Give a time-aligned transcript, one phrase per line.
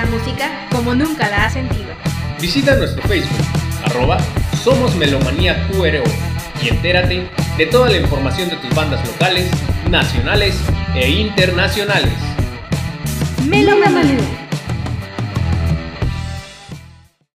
[0.00, 1.90] la música como nunca la has sentido.
[2.40, 3.44] Visita nuestro Facebook,
[3.84, 4.18] arroba
[4.62, 6.04] Somos Melomanía QRO,
[6.62, 9.50] y entérate de toda la información de tus bandas locales,
[9.90, 10.58] nacionales
[10.94, 12.14] e internacionales.
[13.46, 14.48] Melomanía.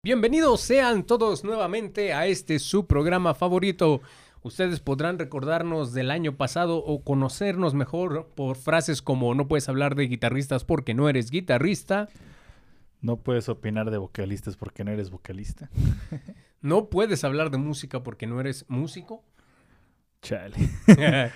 [0.03, 4.03] Bienvenidos sean todos nuevamente a este su programa favorito.
[4.43, 9.95] Ustedes podrán recordarnos del año pasado o conocernos mejor por frases como no puedes hablar
[9.95, 12.11] de guitarristas porque no eres guitarrista.
[13.03, 15.71] No puedes opinar de vocalistas porque no eres vocalista.
[16.61, 19.25] no puedes hablar de música porque no eres músico.
[20.23, 20.57] Chale.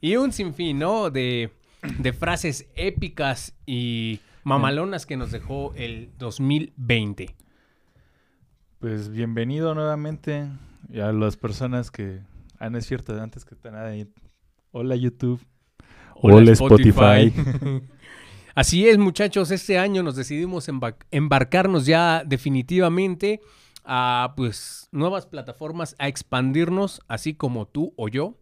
[0.00, 1.10] y un sinfín, ¿no?
[1.10, 1.52] De,
[1.98, 7.36] de frases épicas y mamalonas que nos dejó el 2020.
[8.80, 10.48] Pues bienvenido nuevamente
[10.90, 12.20] y a las personas que...
[12.58, 13.92] Ah, no es cierto, antes que nada,
[14.72, 15.40] hola YouTube.
[16.16, 17.32] Hola, Spotify.
[18.54, 20.68] Así es, muchachos, este año nos decidimos
[21.10, 23.40] embarcarnos ya definitivamente
[23.84, 28.38] a pues nuevas plataformas, a expandirnos, así como tú o yo.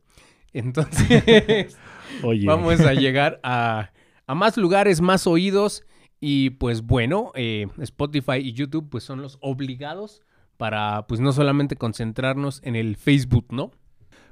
[0.53, 1.78] Entonces,
[2.45, 3.91] vamos a llegar a,
[4.27, 5.84] a, más lugares, más oídos.
[6.20, 10.20] Y pues bueno, eh, Spotify y YouTube pues son los obligados
[10.58, 13.73] para pues no solamente concentrarnos en el Facebook, ¿no?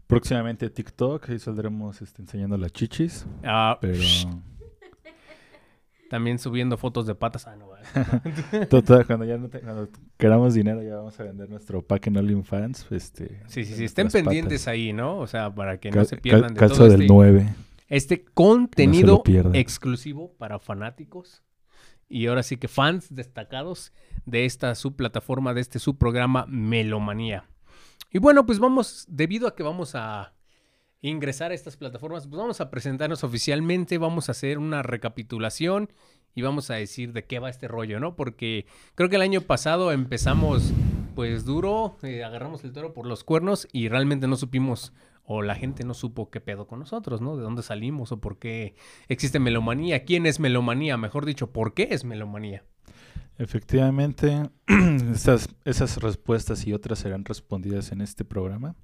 [0.06, 3.26] Próximamente TikTok, ahí saldremos este, enseñando las chichis.
[3.42, 3.98] Ah, pero...
[6.10, 7.46] También subiendo fotos de patas.
[7.46, 7.68] Ah, no,
[9.06, 9.48] cuando ya no
[10.16, 12.90] queramos dinero, ya vamos a vender nuestro pack en OnlyFans.
[12.90, 13.84] Este, sí, sí, sí.
[13.84, 15.18] Estén pendientes ahí, ¿no?
[15.18, 17.54] O sea, para que no se pierdan de todo del este, 9.
[17.86, 19.22] este contenido
[19.52, 21.44] exclusivo para fanáticos
[22.08, 23.92] y ahora sí que fans destacados
[24.26, 27.44] de esta subplataforma, de este subprograma Melomanía.
[28.10, 30.34] Y bueno, pues vamos, debido a que vamos a
[31.02, 35.90] ingresar a estas plataformas, pues vamos a presentarnos oficialmente, vamos a hacer una recapitulación
[36.34, 38.16] y vamos a decir de qué va este rollo, ¿no?
[38.16, 40.72] Porque creo que el año pasado empezamos
[41.14, 44.92] pues duro, eh, agarramos el toro por los cuernos y realmente no supimos
[45.24, 47.36] o la gente no supo qué pedo con nosotros, ¿no?
[47.36, 48.74] De dónde salimos o por qué
[49.08, 52.64] existe melomanía, quién es melomanía, mejor dicho, por qué es melomanía.
[53.38, 54.50] Efectivamente,
[55.12, 58.76] esas, esas respuestas y otras serán respondidas en este programa.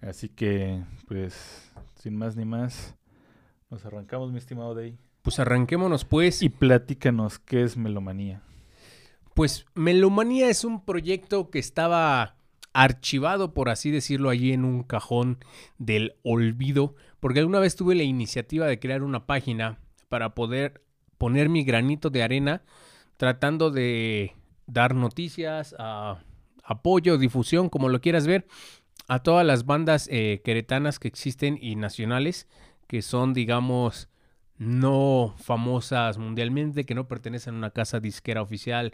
[0.00, 2.96] Así que, pues, sin más ni más,
[3.70, 4.96] nos arrancamos, mi estimado Day.
[5.22, 6.42] Pues arranquémonos, pues.
[6.42, 8.42] Y platícanos qué es melomanía.
[9.34, 12.34] Pues Melomanía es un proyecto que estaba
[12.72, 15.38] archivado, por así decirlo, allí en un cajón
[15.78, 20.82] del olvido, porque alguna vez tuve la iniciativa de crear una página para poder
[21.18, 22.62] poner mi granito de arena
[23.16, 24.34] tratando de
[24.66, 25.74] dar noticias,
[26.64, 28.46] apoyo, difusión, como lo quieras ver,
[29.08, 32.46] a todas las bandas eh, queretanas que existen y nacionales,
[32.86, 34.08] que son, digamos,
[34.58, 38.92] no famosas mundialmente, que no pertenecen a una casa disquera oficial,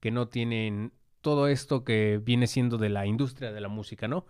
[0.00, 4.26] que no tienen todo esto que viene siendo de la industria de la música, ¿no?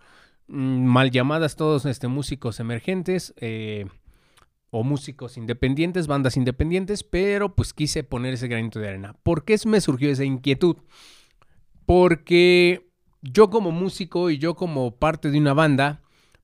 [0.47, 3.87] Mm, mal llamadas todos este, músicos emergentes eh,
[4.69, 9.15] o músicos independientes, bandas independientes, pero pues quise poner ese granito de arena.
[9.23, 10.77] ¿Por qué me surgió esa inquietud?
[11.85, 12.92] Porque
[13.23, 16.01] yo como músico y yo como parte de una banda,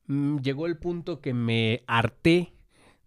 [0.08, 2.54] mm, llegó el punto que me harté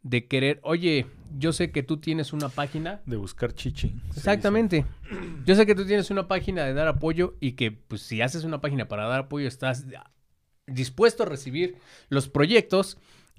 [0.02, 1.06] de querer, oye,
[1.38, 3.00] yo sé que tú tienes una página.
[3.06, 3.94] De buscar chichi.
[4.14, 4.84] Exactamente.
[5.46, 8.44] Yo sé que tú tienes una página de dar apoyo y que pues si haces
[8.44, 9.86] una página para dar apoyo estás
[10.66, 11.76] dispuesto a recibir
[12.08, 12.98] los proyectos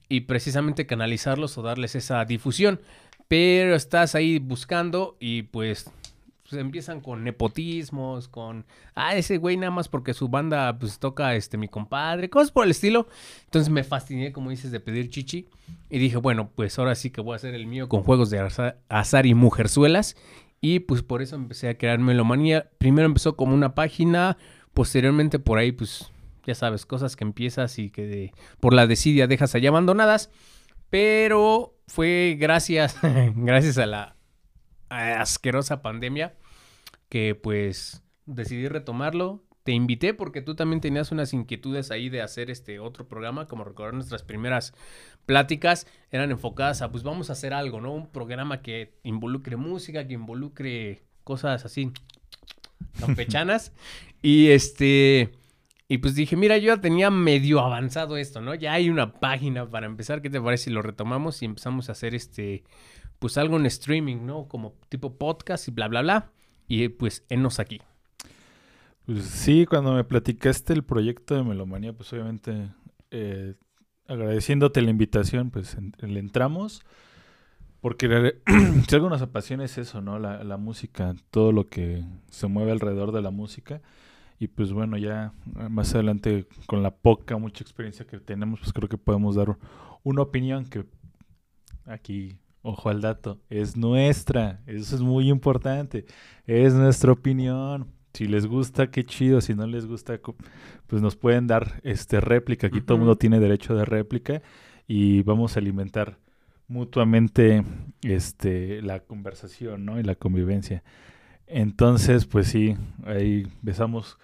[0.10, 2.82] y precisamente canalizarlos o darles esa difusión.
[3.28, 5.92] Pero estás ahí buscando y pues
[6.50, 8.66] pues, empiezan con nepotismos, con,
[8.96, 12.66] ah, ese güey nada más porque su banda pues toca este mi compadre, cosas por
[12.66, 13.08] el estilo.
[13.46, 15.48] Entonces me fasciné, como dices, de pedir chichi
[15.90, 18.40] y dije, bueno, pues ahora sí que voy a hacer el mío con juegos de
[18.40, 20.16] azar, y mujerzuelas.
[20.62, 22.70] Y pues por eso empecé a crear Melomanía.
[22.78, 24.38] Primero empezó como una página,
[24.74, 26.12] posteriormente por ahí pues
[26.46, 30.30] ya sabes, cosas que empiezas y que por la desidia dejas allá abandonadas.
[30.90, 32.98] Pero fue gracias,
[33.36, 34.16] gracias a la
[34.94, 36.36] asquerosa pandemia
[37.10, 39.44] que pues decidí retomarlo.
[39.64, 43.64] Te invité porque tú también tenías unas inquietudes ahí de hacer este otro programa, como
[43.64, 44.74] recordar nuestras primeras
[45.26, 47.94] pláticas eran enfocadas a pues vamos a hacer algo, ¿no?
[47.94, 51.92] Un programa que involucre música, que involucre cosas así
[53.00, 53.72] campechanas
[54.22, 55.32] y este
[55.88, 58.56] y pues dije, mira, yo ya tenía medio avanzado esto, ¿no?
[58.56, 61.92] Ya hay una página para empezar, ¿qué te parece si lo retomamos y empezamos a
[61.92, 62.64] hacer este
[63.24, 64.50] pues algo en streaming, ¿no?
[64.50, 66.32] Como tipo podcast y bla bla bla
[66.68, 67.80] y pues enos aquí.
[69.06, 72.74] Pues sí, cuando me platicaste el proyecto de Melomanía, pues obviamente
[73.12, 73.56] eh,
[74.10, 76.84] agradeciéndote la invitación, pues le entramos.
[77.80, 78.34] Porque
[78.90, 80.20] si algo nos apasiona es eso, ¿no?
[80.20, 83.82] La, la música, todo lo que se mueve alrededor de la música.
[84.38, 85.32] Y pues bueno, ya
[85.70, 89.58] más adelante, con la poca, mucha experiencia que tenemos, pues creo que podemos dar
[90.04, 90.84] una opinión que
[91.86, 94.62] aquí, ojo al dato, es nuestra.
[94.66, 96.06] Eso es muy importante.
[96.48, 97.92] Es nuestra opinión.
[98.14, 99.42] Si les gusta, qué chido.
[99.42, 100.20] Si no les gusta,
[100.88, 102.68] pues nos pueden dar este réplica.
[102.68, 104.42] Aquí todo el mundo tiene derecho de réplica
[104.88, 106.18] y vamos a alimentar
[106.68, 107.64] mutuamente
[108.02, 110.00] este la conversación, ¿no?
[110.00, 110.84] Y la convivencia.
[111.48, 112.76] Entonces, pues sí,
[113.06, 114.18] ahí empezamos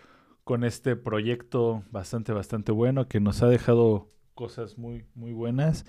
[0.43, 5.85] con este proyecto bastante, bastante bueno que nos ha dejado cosas muy, muy buenas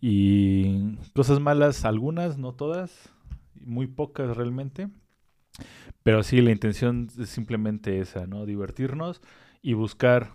[0.00, 3.10] y cosas malas, algunas, no todas,
[3.54, 4.88] muy pocas realmente.
[6.02, 8.46] Pero sí, la intención es simplemente esa, ¿no?
[8.46, 9.20] Divertirnos
[9.62, 10.32] y buscar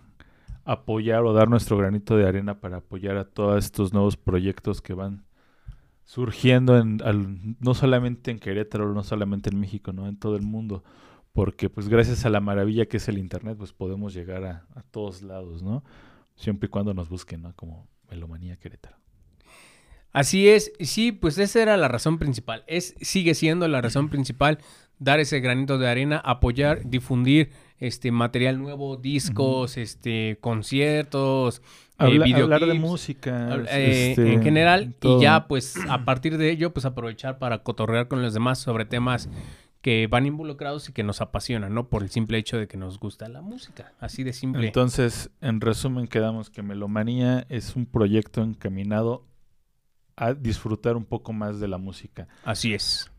[0.64, 4.94] apoyar o dar nuestro granito de arena para apoyar a todos estos nuevos proyectos que
[4.94, 5.24] van
[6.04, 10.08] surgiendo en, al- no solamente en Querétaro, no solamente en México, ¿no?
[10.08, 10.84] En todo el mundo.
[11.34, 14.82] Porque pues gracias a la maravilla que es el Internet, pues podemos llegar a, a
[14.84, 15.84] todos lados, ¿no?
[16.36, 17.54] Siempre y cuando nos busquen, ¿no?
[17.56, 19.01] Como Melomanía Querétaro.
[20.12, 22.64] Así es, sí, pues esa era la razón principal.
[22.66, 24.58] Es, sigue siendo la razón principal
[24.98, 31.58] dar ese granito de arena, apoyar, difundir este material nuevo, discos, este conciertos,
[31.98, 33.48] eh, Habla- hablar de música.
[33.48, 35.18] hab- eh, este, en general todo.
[35.18, 38.84] y ya pues a partir de ello pues aprovechar para cotorrear con los demás sobre
[38.84, 39.28] temas
[39.80, 41.88] que van involucrados y que nos apasionan, ¿no?
[41.88, 44.66] Por el simple hecho de que nos gusta la música, así de simple.
[44.68, 49.24] Entonces, en resumen, quedamos que Melomanía es un proyecto encaminado
[50.22, 53.10] a disfrutar un poco más de la música, así es.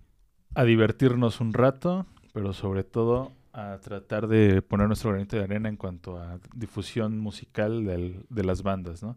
[0.55, 5.69] a divertirnos un rato, pero sobre todo a tratar de poner nuestro granito de arena
[5.69, 9.15] en cuanto a difusión musical del- de las bandas, ¿no?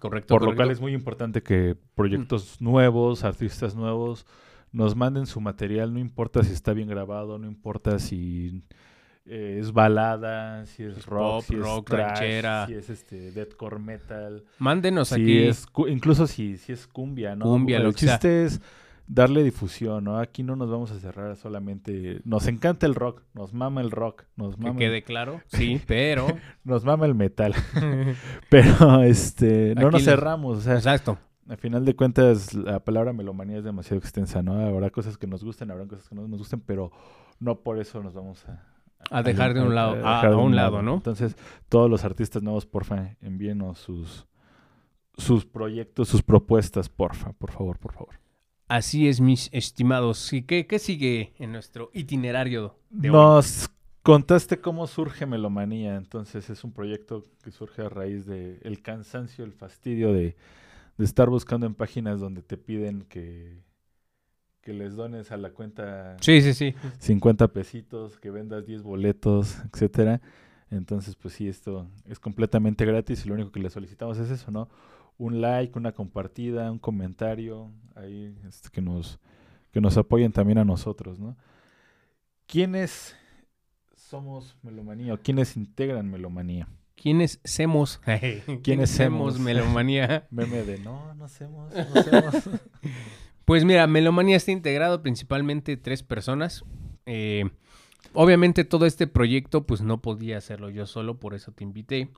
[0.00, 0.34] Correcto.
[0.34, 0.56] Por lo correcto.
[0.56, 4.26] cual es muy importante que proyectos nuevos, artistas nuevos,
[4.72, 8.62] nos manden su material, no importa si está bien grabado, no importa si
[9.26, 12.66] eh, es balada, si es Es rock, pop, si es rock, thrash, ranchera.
[12.66, 15.38] si es este deathcore metal, Mándenos si aquí.
[15.38, 17.44] es incluso si, si es cumbia, ¿no?
[17.46, 18.18] Cumbia, lo que sea.
[18.22, 18.60] es
[19.06, 20.18] darle difusión, ¿no?
[20.18, 24.24] Aquí no nos vamos a cerrar solamente, nos encanta el rock, nos mama el rock,
[24.36, 26.26] nos Que mama, quede claro, sí, pero...
[26.64, 27.54] nos mama el metal,
[28.50, 31.18] pero este, no Aquí nos cerramos, o sea, Exacto.
[31.48, 34.54] al final de cuentas, la palabra melomanía es demasiado extensa, ¿no?
[34.54, 36.90] Habrá cosas que nos gusten, habrá cosas que no nos gusten, pero
[37.40, 38.73] no por eso nos vamos a...
[39.10, 40.94] A dejar de un lado, a- un lado, ¿no?
[40.94, 41.36] Entonces,
[41.68, 44.26] todos los artistas nuevos, porfa, envíenos sus,
[45.16, 48.20] sus proyectos, sus propuestas, porfa, por favor, por favor.
[48.68, 50.32] Así es, mis estimados.
[50.32, 53.16] ¿Y qué, qué sigue en nuestro itinerario de hoy?
[53.16, 53.68] Nos
[54.02, 59.44] contaste cómo surge Melomanía, entonces es un proyecto que surge a raíz de el cansancio,
[59.44, 60.34] el fastidio de,
[60.96, 63.62] de estar buscando en páginas donde te piden que,
[64.64, 66.74] que les dones a la cuenta Sí, sí, sí.
[66.98, 70.20] 50 pesitos, que vendas 10 boletos, etcétera.
[70.70, 74.50] Entonces, pues sí, esto es completamente gratis y lo único que le solicitamos es eso,
[74.50, 74.68] ¿no?
[75.18, 79.20] Un like, una compartida, un comentario, ahí este, que nos
[79.70, 81.36] que nos apoyen también a nosotros, ¿no?
[82.46, 83.16] ¿Quiénes
[83.96, 86.68] somos Melomanía o quiénes integran Melomanía?
[86.94, 88.00] ¿Quiénes semos?
[88.62, 89.34] ¿Quiénes semos?
[89.34, 90.26] semos Melomanía?
[90.30, 92.34] Meme de no, no hacemos, no hacemos.
[93.44, 96.64] Pues mira, Melomanía está integrado principalmente tres personas.
[97.06, 97.50] Eh,
[98.12, 102.10] obviamente todo este proyecto pues no podía hacerlo yo solo, por eso te invité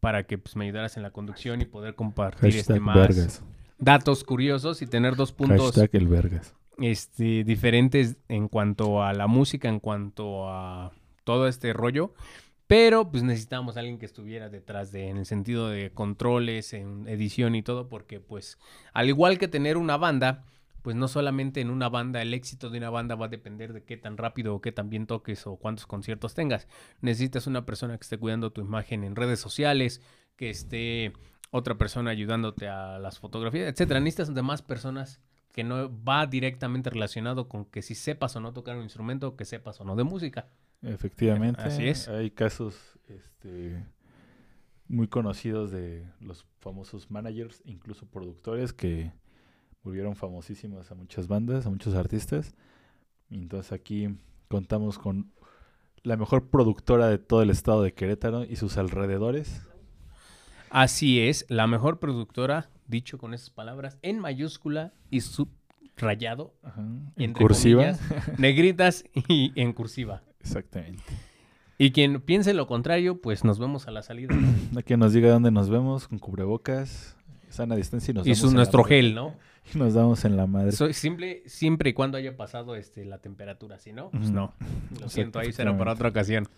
[0.00, 3.42] para que pues, me ayudaras en la conducción y poder compartir este más vergas.
[3.78, 6.54] datos curiosos y tener dos puntos Hashtag el vergas.
[6.78, 10.92] este, diferentes en cuanto a la música, en cuanto a
[11.24, 12.14] todo este rollo.
[12.66, 17.54] Pero pues necesitábamos alguien que estuviera detrás de, en el sentido de controles, en edición
[17.54, 18.58] y todo, porque pues
[18.92, 20.44] al igual que tener una banda,
[20.82, 23.84] pues no solamente en una banda, el éxito de una banda va a depender de
[23.84, 26.66] qué tan rápido o qué tan bien toques o cuántos conciertos tengas.
[27.00, 30.00] Necesitas una persona que esté cuidando tu imagen en redes sociales,
[30.36, 31.12] que esté
[31.50, 34.00] otra persona ayudándote a las fotografías, etcétera.
[34.00, 35.20] Necesitas de más personas
[35.52, 39.44] que no va directamente relacionado con que si sepas o no tocar un instrumento, que
[39.44, 40.48] sepas o no de música.
[40.82, 41.62] Efectivamente.
[41.62, 42.08] Así es.
[42.08, 43.84] Hay casos este,
[44.88, 49.12] muy conocidos de los famosos managers, incluso productores, que
[49.82, 52.54] volvieron famosísimos a muchas bandas, a muchos artistas.
[53.30, 54.08] Entonces aquí
[54.48, 55.32] contamos con
[56.02, 59.62] la mejor productora de todo el estado de Querétaro y sus alrededores.
[60.70, 67.12] Así es, la mejor productora, dicho con esas palabras, en mayúscula y subrayado, Ajá, En
[67.16, 67.82] entre cursiva.
[67.96, 70.22] comillas, negritas y en cursiva.
[70.46, 71.02] Exactamente.
[71.78, 74.34] Y quien piense lo contrario, pues nos vemos a la salida.
[74.76, 77.16] A que nos diga dónde nos vemos, con cubrebocas,
[77.50, 79.34] sana distancia y nos Y damos su, en nuestro gel, ¿no?
[79.74, 80.70] Y nos damos en la madre.
[80.70, 84.54] So- simple, siempre y cuando haya pasado este, la temperatura, si no, pues no.
[85.00, 86.48] Lo siento, ahí será para otra ocasión.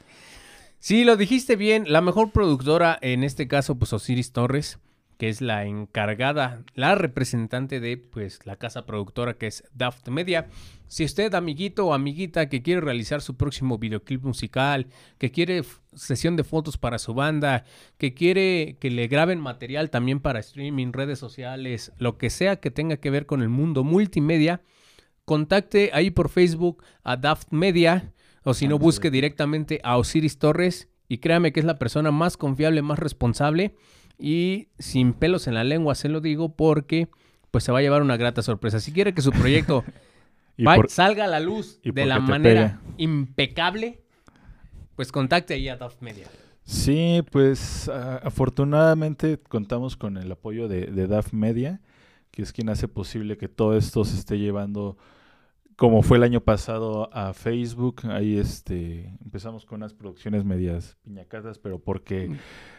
[0.78, 1.90] Sí, lo dijiste bien.
[1.90, 4.78] La mejor productora, en este caso, pues Osiris Torres,
[5.18, 10.46] que es la encargada, la representante de pues la casa productora que es Daft Media.
[10.86, 14.86] Si usted, amiguito o amiguita, que quiere realizar su próximo videoclip musical,
[15.18, 17.64] que quiere sesión de fotos para su banda,
[17.98, 22.70] que quiere que le graben material también para streaming, redes sociales, lo que sea que
[22.70, 24.62] tenga que ver con el mundo multimedia,
[25.24, 28.12] contacte ahí por Facebook a Daft Media
[28.44, 32.36] o si no busque directamente a Osiris Torres y créame que es la persona más
[32.36, 33.74] confiable, más responsable
[34.18, 37.08] y sin pelos en la lengua se lo digo porque
[37.50, 38.80] pues se va a llevar una grata sorpresa.
[38.80, 39.84] Si quiere que su proyecto
[40.56, 44.00] Y va- por- salga a la luz de la manera impecable,
[44.96, 46.26] pues contacte ahí a Daft Media.
[46.64, 51.80] Sí, pues afortunadamente contamos con el apoyo de, de DAF Media,
[52.30, 54.98] que es quien hace posible que todo esto se esté llevando
[55.78, 58.02] como fue el año pasado a Facebook.
[58.10, 62.30] Ahí este empezamos con unas producciones medias piñacatas, pero porque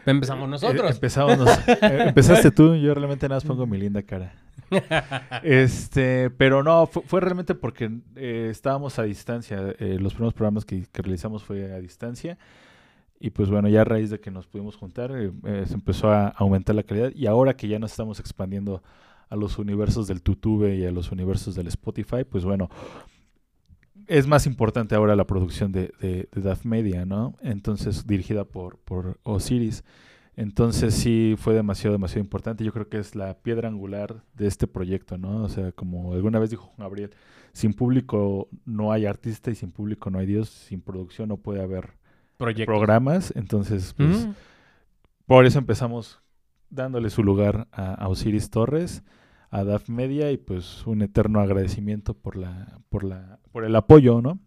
[0.04, 0.90] Empezamos eh, nosotros.
[0.90, 4.34] empezamos nos- eh, empezaste tú, yo realmente nada más pongo mi linda cara.
[5.42, 9.56] Este, pero no, fu- fue, realmente porque eh, estábamos a distancia.
[9.78, 12.38] los primeros programas que, que realizamos fue a distancia.
[13.18, 16.10] Y pues bueno, ya a raíz de que nos pudimos juntar, eh, eh, se empezó
[16.10, 17.12] a aumentar la calidad.
[17.14, 18.82] Y ahora que ya nos estamos expandiendo
[19.30, 22.68] a los universos del YouTube y a los universos del Spotify, pues bueno,
[24.06, 27.36] es más importante ahora la producción de, de, de Daft Media, ¿no?
[27.42, 29.84] Entonces, dirigida por, por Osiris.
[30.36, 32.64] Entonces sí fue demasiado, demasiado importante.
[32.64, 35.44] Yo creo que es la piedra angular de este proyecto, ¿no?
[35.44, 37.10] O sea, como alguna vez dijo Juan Gabriel,
[37.52, 41.62] sin público no hay artista y sin público no hay Dios, sin producción no puede
[41.62, 41.90] haber
[42.36, 42.66] Proyectos.
[42.66, 43.32] programas.
[43.36, 44.32] Entonces, pues, Mm.
[45.26, 46.20] por eso empezamos
[46.70, 49.02] dándole su lugar a, a Osiris Torres,
[49.50, 54.22] a DAF Media y pues un eterno agradecimiento por la, por la, por el apoyo,
[54.22, 54.38] ¿no?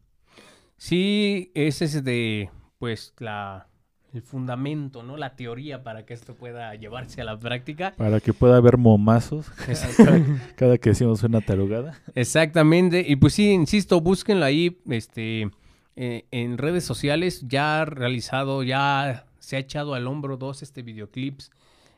[0.77, 3.67] Sí, ese es de, pues, la,
[4.13, 5.17] el fundamento, ¿no?
[5.17, 7.93] La teoría para que esto pueda llevarse a la práctica.
[7.97, 9.49] Para que pueda haber momazos
[10.55, 11.99] cada que decimos una tarugada.
[12.15, 13.03] Exactamente.
[13.07, 15.49] Y pues sí, insisto, búsquenlo ahí, este,
[15.95, 17.45] eh, en redes sociales.
[17.47, 21.51] Ya ha realizado, ya se ha echado al hombro dos este videoclips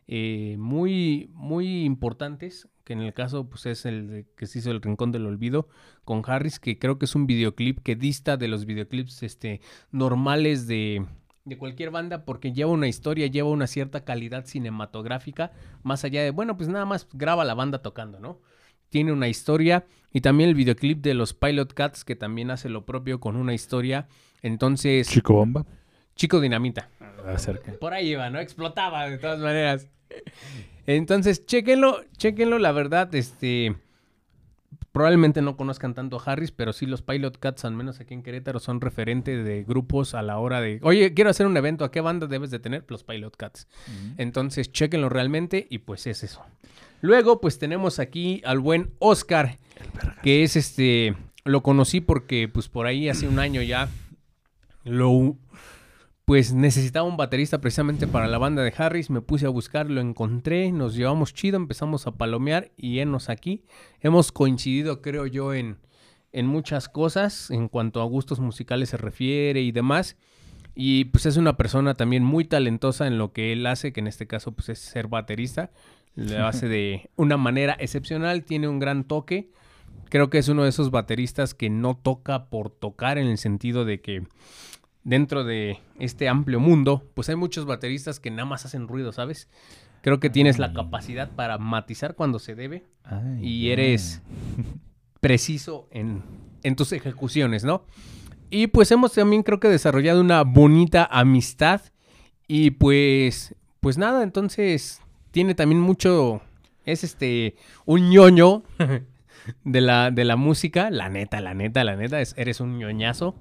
[0.08, 2.68] eh, muy, muy importantes.
[2.86, 5.68] Que en el caso, pues es el de- que se hizo El Rincón del Olvido
[6.06, 9.60] con Harris, que creo que es un videoclip que dista de los videoclips este,
[9.92, 11.04] normales de,
[11.44, 15.52] de cualquier banda, porque lleva una historia, lleva una cierta calidad cinematográfica,
[15.84, 18.40] más allá de, bueno, pues nada más graba la banda tocando, ¿no?
[18.90, 22.86] tiene una historia y también el videoclip de los Pilot Cats que también hace lo
[22.86, 24.08] propio con una historia.
[24.42, 25.66] Entonces, Chico Bomba.
[26.16, 26.88] Chico Dinamita.
[27.26, 27.74] Acerca.
[27.74, 28.40] Por ahí iba, ¿no?
[28.40, 29.90] Explotaba de todas maneras.
[30.88, 33.76] Entonces, chéquenlo, chéquenlo, la verdad, este
[34.96, 38.24] probablemente no conozcan tanto a Harris, pero sí los Pilot Cats, al menos aquí en
[38.24, 41.92] Querétaro, son referente de grupos a la hora de, oye, quiero hacer un evento, ¿a
[41.92, 42.86] qué banda debes de tener?
[42.88, 43.68] Los Pilot Cats.
[44.16, 46.46] Entonces, chéquenlo realmente y pues es eso.
[47.02, 49.58] Luego, pues tenemos aquí al buen Oscar,
[50.24, 51.14] que es este,
[51.44, 53.90] lo conocí porque pues por ahí hace un año ya
[54.86, 55.36] lo,
[56.26, 60.02] pues necesitaba un baterista precisamente para la banda de Harris, me puse a buscar, lo
[60.02, 63.64] encontré, nos llevamos chido, empezamos a palomear y enos aquí.
[64.02, 65.78] Hemos coincidido, creo yo, en,
[66.32, 70.18] en muchas cosas en cuanto a gustos musicales se refiere y demás.
[70.74, 74.08] Y pues es una persona también muy talentosa en lo que él hace, que en
[74.08, 75.70] este caso pues es ser baterista.
[76.16, 79.52] Lo hace de una manera excepcional, tiene un gran toque.
[80.10, 83.86] Creo que es uno de esos bateristas que no toca por tocar en el sentido
[83.86, 84.24] de que
[85.06, 89.48] dentro de este amplio mundo, pues hay muchos bateristas que nada más hacen ruido, ¿sabes?
[90.02, 94.22] Creo que tienes la capacidad para matizar cuando se debe Ay, y eres
[95.22, 96.22] preciso en,
[96.64, 97.86] en tus ejecuciones, ¿no?
[98.50, 101.82] Y pues hemos también creo que desarrollado una bonita amistad
[102.48, 106.42] y pues, pues nada, entonces tiene también mucho,
[106.86, 108.64] es este, un ñoño
[109.64, 113.36] de la, de la música, la neta, la neta, la neta, es- eres un ñoñazo.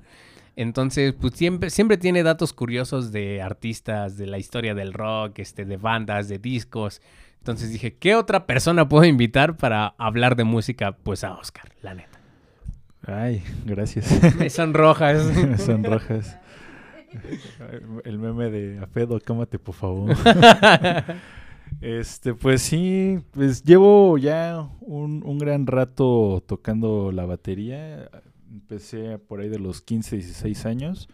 [0.56, 5.64] Entonces, pues siempre, siempre tiene datos curiosos de artistas, de la historia del rock, este,
[5.64, 7.02] de bandas, de discos.
[7.38, 10.92] Entonces dije, ¿qué otra persona puedo invitar para hablar de música?
[10.92, 12.18] Pues a Oscar, la neta.
[13.06, 14.36] Ay, gracias.
[14.38, 15.30] Me sonrojas.
[15.60, 16.38] Son rojas.
[18.04, 20.14] El meme de Afedo, cámate por favor.
[21.80, 28.08] Este, pues sí, pues llevo ya un, un gran rato tocando la batería.
[28.54, 31.08] Empecé por ahí de los 15, 16 años.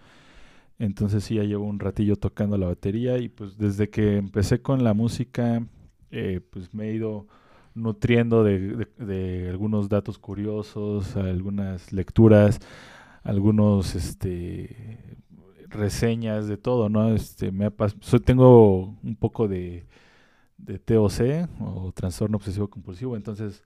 [0.78, 4.84] Entonces sí, ya llevo un ratillo tocando la batería y pues desde que empecé con
[4.84, 5.62] la música
[6.10, 7.26] eh, pues me he ido
[7.74, 12.60] nutriendo de, algunos datos curiosos, algunas lecturas,
[13.22, 15.16] algunos este
[15.68, 17.14] reseñas de todo, ¿no?
[17.14, 19.86] Este me ha soy- tengo un poco de,
[20.58, 23.64] de TOC o trastorno obsesivo compulsivo, entonces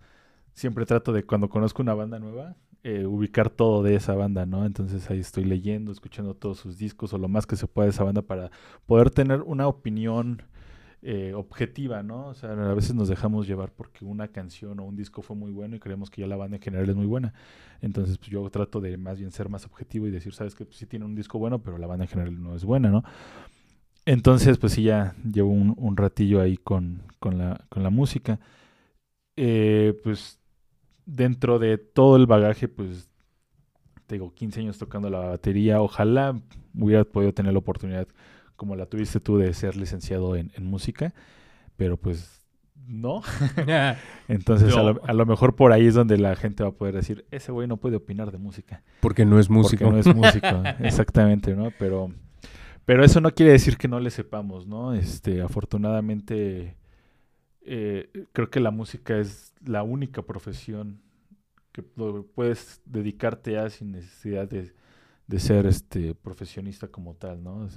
[0.55, 4.67] siempre trato de cuando conozco una banda nueva eh, ubicar todo de esa banda, ¿no?
[4.67, 7.93] Entonces ahí estoy leyendo, escuchando todos sus discos o lo más que se pueda de
[7.93, 8.51] esa banda para
[8.87, 10.43] poder tener una opinión
[11.01, 12.29] eh, objetiva, ¿no?
[12.29, 15.51] O sea, a veces nos dejamos llevar porque una canción o un disco fue muy
[15.51, 17.33] bueno y creemos que ya la banda en general es muy buena.
[17.81, 20.87] Entonces, pues yo trato de más bien ser más objetivo y decir, sabes que sí
[20.87, 23.03] tiene un disco bueno, pero la banda en general no es buena, ¿no?
[24.07, 28.41] Entonces, pues sí, ya llevo un, un ratillo ahí con, con, la, con la música.
[29.37, 30.39] Eh, pues
[31.07, 33.09] dentro de todo el bagaje, pues
[34.07, 35.81] tengo 15 años tocando la batería.
[35.81, 36.41] Ojalá
[36.79, 38.07] hubiera podido tener la oportunidad,
[38.57, 41.15] como la tuviste tú, de ser licenciado en, en música,
[41.77, 42.45] pero pues
[42.87, 43.23] no.
[44.29, 44.93] Entonces, a, No.
[44.93, 47.53] lo, a lo mejor por ahí es donde la gente va a poder decir, ese
[47.53, 48.83] güey no puede opinar de música.
[49.01, 49.85] Porque no es músico.
[49.85, 51.71] Porque no es músico, exactamente, ¿no?
[51.79, 52.13] Pero,
[52.85, 54.93] pero eso no quiere decir que no le sepamos, ¿no?
[54.93, 56.77] Este, afortunadamente,
[57.65, 61.01] eh, creo que la música es la única profesión
[61.73, 64.73] que puedes dedicarte a sin necesidad de,
[65.27, 67.69] de ser este profesionista como tal, ¿no?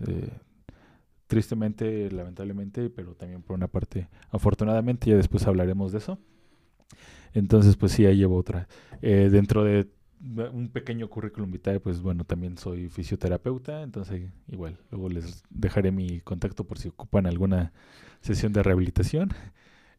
[1.25, 6.19] Tristemente, lamentablemente, pero también por una parte, afortunadamente, ya después hablaremos de eso.
[7.33, 8.67] Entonces, pues sí, ahí llevo otra.
[9.01, 9.89] Eh, dentro de
[10.19, 16.21] un pequeño currículum vitae, pues bueno, también soy fisioterapeuta, entonces igual, luego les dejaré mi
[16.21, 17.73] contacto por si ocupan alguna
[18.21, 19.29] sesión de rehabilitación.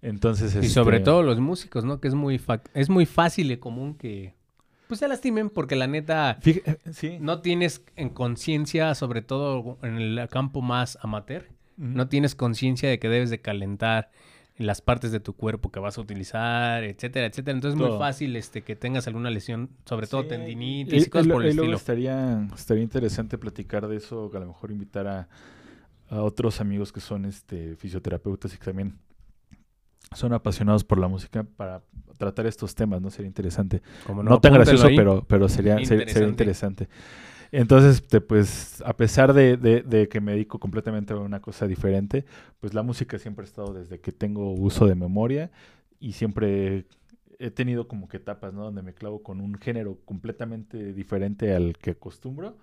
[0.02, 2.00] Entonces, Y sobre este, todo los músicos, ¿no?
[2.00, 4.34] Que es muy, fa- es muy fácil y común que
[4.86, 9.76] pues se lastimen porque la neta fíj- eh, sí, no tienes en conciencia, sobre todo
[9.82, 14.10] en el campo más amateur, no tienes conciencia de que debes de calentar
[14.56, 17.54] las partes de tu cuerpo que vas a utilizar, etcétera, etcétera.
[17.56, 21.26] Entonces es muy fácil este que tengas alguna lesión, sobre todo Sí, tendinitis y, cosas
[21.28, 21.76] lo- por el y estilo.
[21.76, 25.28] Estaría, estaría interesante platicar de eso, que a lo mejor invitar a,
[26.08, 28.96] a otros amigos que son este fisioterapeutas y que también
[30.14, 31.82] son apasionados por la música para
[32.18, 33.10] tratar estos temas, ¿no?
[33.10, 33.82] Sería interesante.
[34.06, 34.96] Como No, tan gracioso, ahí.
[34.96, 36.30] pero, pero sería, ser- sería Interesante.
[36.30, 36.88] interesante.
[37.52, 42.24] Entonces, pues, a pesar de, de- de que me dedico completamente a una cosa diferente,
[42.60, 45.50] pues la música siempre ha estado desde que tengo uso de memoria
[46.00, 46.86] y siempre
[47.38, 48.64] he tenido como que etapas, ¿no?
[48.64, 52.56] Donde me clavo con un género completamente diferente al que acostumbro,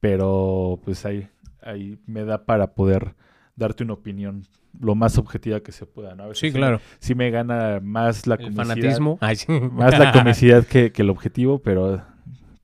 [0.00, 1.28] pero pues ahí,
[1.62, 3.14] ahí me da para poder
[3.56, 4.42] darte una opinión
[4.80, 6.24] lo más objetiva que se pueda, ¿no?
[6.24, 6.80] A veces Sí, claro.
[6.98, 9.18] sí me gana más la El comicidad fanatismo.
[9.20, 9.46] Ay, sí.
[9.48, 12.02] más la comicidad que, que el objetivo, pero,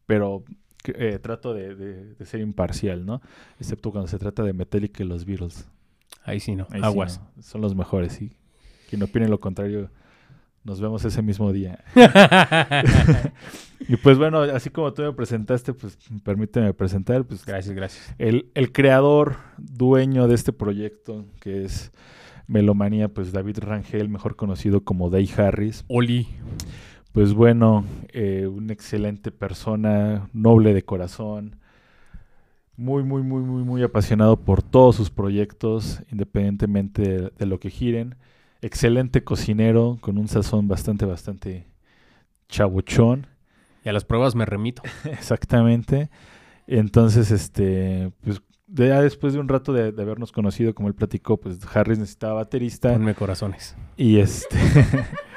[0.06, 0.42] pero
[0.86, 3.20] eh, trato de, de- de ser imparcial, ¿no?
[3.60, 5.68] Excepto cuando se trata de Metallica y los Beatles.
[6.24, 6.66] Ahí sí, no.
[6.70, 7.20] Ahí sí, Aguas.
[7.36, 8.32] no, son los mejores, y
[8.88, 9.90] quien opine lo contrario,
[10.64, 11.82] nos vemos ese mismo día.
[13.80, 18.14] y pues bueno, así como tú me presentaste, pues permíteme presentar, pues gracias, gracias.
[18.18, 21.92] el, el creador, dueño de este proyecto, que es
[22.46, 25.84] Melomanía, pues David Rangel, mejor conocido como Day Harris.
[25.88, 26.26] Oli.
[27.12, 31.56] Pues bueno, eh, una excelente persona, noble de corazón,
[32.76, 37.70] muy, muy, muy, muy, muy apasionado por todos sus proyectos, independientemente de, de lo que
[37.70, 38.16] giren.
[38.62, 41.66] Excelente cocinero, con un sazón bastante, bastante
[42.48, 43.26] chabuchón.
[43.84, 44.82] Y a las pruebas me remito.
[45.04, 46.10] Exactamente.
[46.66, 51.38] Entonces, este, pues ya después de un rato de, de habernos conocido, como él platicó,
[51.38, 52.92] pues Harris necesitaba baterista.
[52.92, 53.76] Ponme corazones.
[53.96, 54.56] Y este.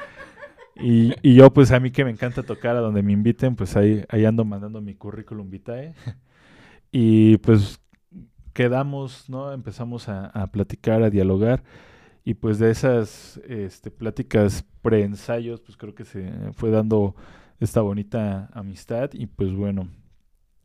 [0.76, 3.76] y, y yo, pues a mí que me encanta tocar a donde me inviten, pues
[3.76, 5.94] ahí, ahí ando mandando mi currículum vitae.
[6.96, 7.80] Y pues
[8.52, 9.52] quedamos, ¿no?
[9.52, 11.64] Empezamos a, a platicar, a dialogar.
[12.24, 17.14] Y pues de esas este, pláticas pre-ensayos, pues creo que se fue dando
[17.60, 19.10] esta bonita amistad.
[19.12, 19.88] Y pues bueno,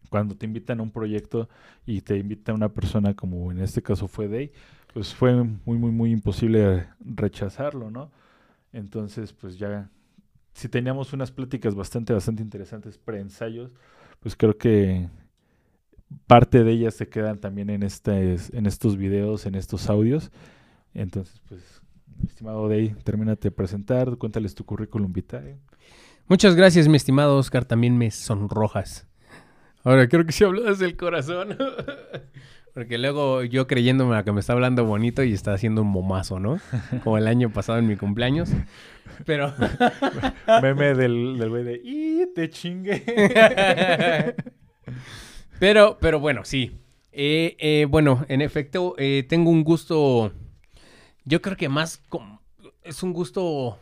[0.10, 1.50] cuando te invitan a un proyecto
[1.86, 4.52] y te invita una persona como en este caso fue Day,
[4.94, 8.12] pues fue muy, muy, muy imposible rechazarlo, ¿no?
[8.72, 9.90] Entonces, pues ya,
[10.54, 13.72] si teníamos unas pláticas bastante, bastante interesantes pre-ensayos,
[14.20, 15.10] pues creo que
[16.28, 20.32] parte de ellas se quedan también en, este, en estos videos, en estos audios.
[20.94, 21.82] Entonces, pues,
[22.18, 25.58] mi estimado Day, termínate de presentar, cuéntales tu currículum vitae.
[26.28, 27.66] Muchas gracias, mi estimado Oscar.
[27.66, 29.08] También me sonrojas.
[29.84, 31.58] Ahora, creo que si hablas del corazón.
[32.74, 36.40] Porque luego yo creyéndome a que me está hablando bonito y está haciendo un momazo,
[36.40, 36.60] ¿no?
[37.04, 38.52] Como el año pasado en mi cumpleaños.
[39.26, 39.54] Pero.
[40.62, 43.04] Meme del del güey de, ¡y te chingue!
[45.60, 46.80] pero, pero bueno, sí.
[47.12, 50.32] Eh, eh, bueno, en efecto, eh, tengo un gusto.
[51.26, 52.02] Yo creo que más.
[52.84, 53.78] es un gusto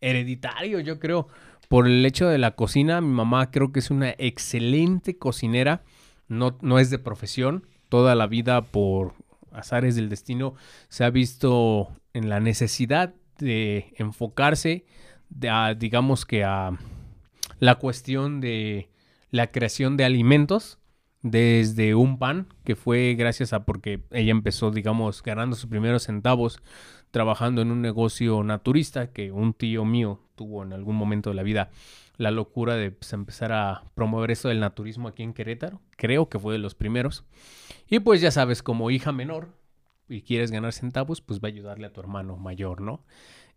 [0.00, 1.28] hereditario, yo creo,
[1.68, 3.00] por el hecho de la cocina.
[3.00, 5.82] Mi mamá creo que es una excelente cocinera,
[6.28, 9.14] no, no es de profesión, toda la vida por
[9.52, 10.54] azares del destino
[10.88, 14.84] se ha visto en la necesidad de enfocarse,
[15.28, 16.78] de, digamos que a
[17.58, 18.88] la cuestión de
[19.30, 20.78] la creación de alimentos
[21.22, 26.62] desde un pan que fue gracias a porque ella empezó digamos ganando sus primeros centavos
[27.10, 31.42] trabajando en un negocio naturista que un tío mío tuvo en algún momento de la
[31.42, 31.70] vida
[32.20, 35.80] la locura de pues, empezar a promover eso del naturismo aquí en Querétaro.
[35.96, 37.24] Creo que fue de los primeros.
[37.88, 39.48] Y pues ya sabes, como hija menor
[40.06, 43.04] y quieres ganar centavos, pues va a ayudarle a tu hermano mayor, ¿no?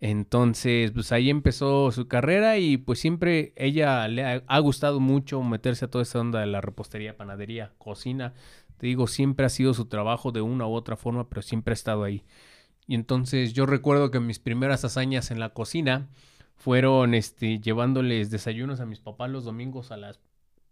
[0.06, 5.86] Entonces, pues ahí empezó su carrera y pues siempre ella le ha, gustado mucho meterse
[5.86, 8.34] a toda esa onda de la repostería, panadería, cocina.
[8.76, 11.76] Te digo, siempre ha sido su trabajo de una u otra forma, pero siempre ha
[11.76, 12.26] estado ahí.
[12.86, 16.10] Y entonces yo recuerdo que mis primeras hazañas en la cocina
[16.58, 20.20] fueron este, llevándoles desayunos a mis papás los domingos a las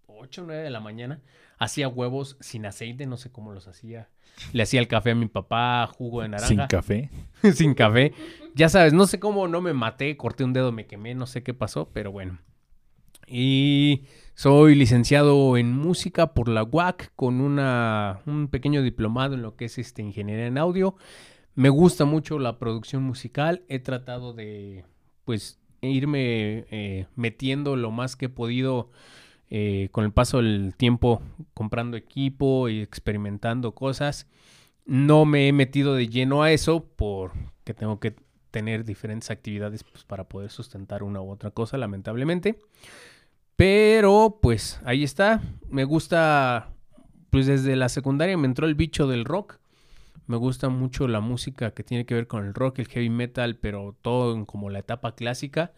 [0.08, 1.22] 8 o 9 de la mañana.
[1.62, 4.10] Hacía huevos sin aceite, no sé cómo los hacía.
[4.52, 6.48] Le hacía el café a mi papá, jugo de naranja.
[6.48, 7.10] Sin café.
[7.54, 8.14] sin café.
[8.56, 11.44] Ya sabes, no sé cómo no me maté, corté un dedo, me quemé, no sé
[11.44, 12.40] qué pasó, pero bueno.
[13.28, 19.56] Y soy licenciado en música por la UAC con una, un pequeño diplomado en lo
[19.56, 20.96] que es este, ingeniería en audio.
[21.54, 23.62] Me gusta mucho la producción musical.
[23.68, 24.84] He tratado de,
[25.26, 28.90] pues, irme eh, metiendo lo más que he podido
[29.54, 31.22] eh, con el paso del tiempo,
[31.54, 34.26] comprando equipo y experimentando cosas.
[34.86, 38.16] No me he metido de lleno a eso porque tengo que
[38.50, 42.60] tener diferentes actividades pues, para poder sustentar una u otra cosa, lamentablemente.
[43.58, 45.42] Pero, pues, ahí está.
[45.70, 46.70] Me gusta,
[47.30, 49.60] pues desde la secundaria me entró el bicho del rock.
[50.28, 53.58] Me gusta mucho la música que tiene que ver con el rock, el heavy metal,
[53.58, 55.74] pero todo en como la etapa clásica.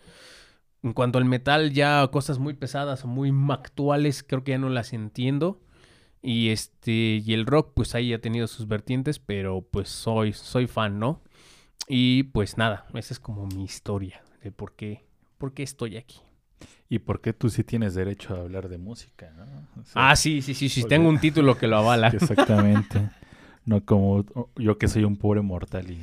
[0.84, 4.70] En cuanto al metal, ya cosas muy pesadas o muy actuales, creo que ya no
[4.70, 5.62] las entiendo.
[6.22, 10.68] Y este, y el rock, pues ahí ha tenido sus vertientes, pero pues soy, soy
[10.68, 11.22] fan, ¿no?
[11.88, 15.04] Y pues nada, esa es como mi historia de por qué,
[15.38, 16.22] por qué estoy aquí.
[16.90, 19.32] ¿Y por qué tú sí tienes derecho a hablar de música?
[19.36, 19.44] ¿no?
[19.82, 22.08] O sea, ah, sí, sí, sí, sí, tengo un título que lo avala.
[22.14, 23.10] Exactamente.
[23.66, 26.00] No como yo que soy un pobre mortal y...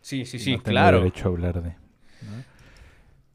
[0.00, 0.98] Sí, sí, sí, no tengo claro.
[0.98, 1.70] derecho a hablar de...
[1.70, 2.57] ¿no?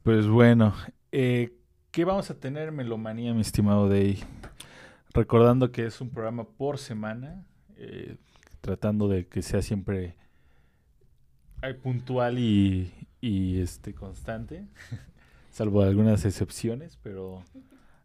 [0.04, 0.74] Pues bueno,
[1.12, 1.56] eh,
[1.90, 4.22] ¿qué vamos a tener Melomanía, mi estimado Day?
[5.14, 7.46] Recordando que es un programa por semana,
[7.78, 8.18] eh,
[8.60, 10.14] tratando de que sea siempre
[11.82, 14.66] puntual y, y este constante,
[15.50, 17.42] salvo algunas excepciones, pero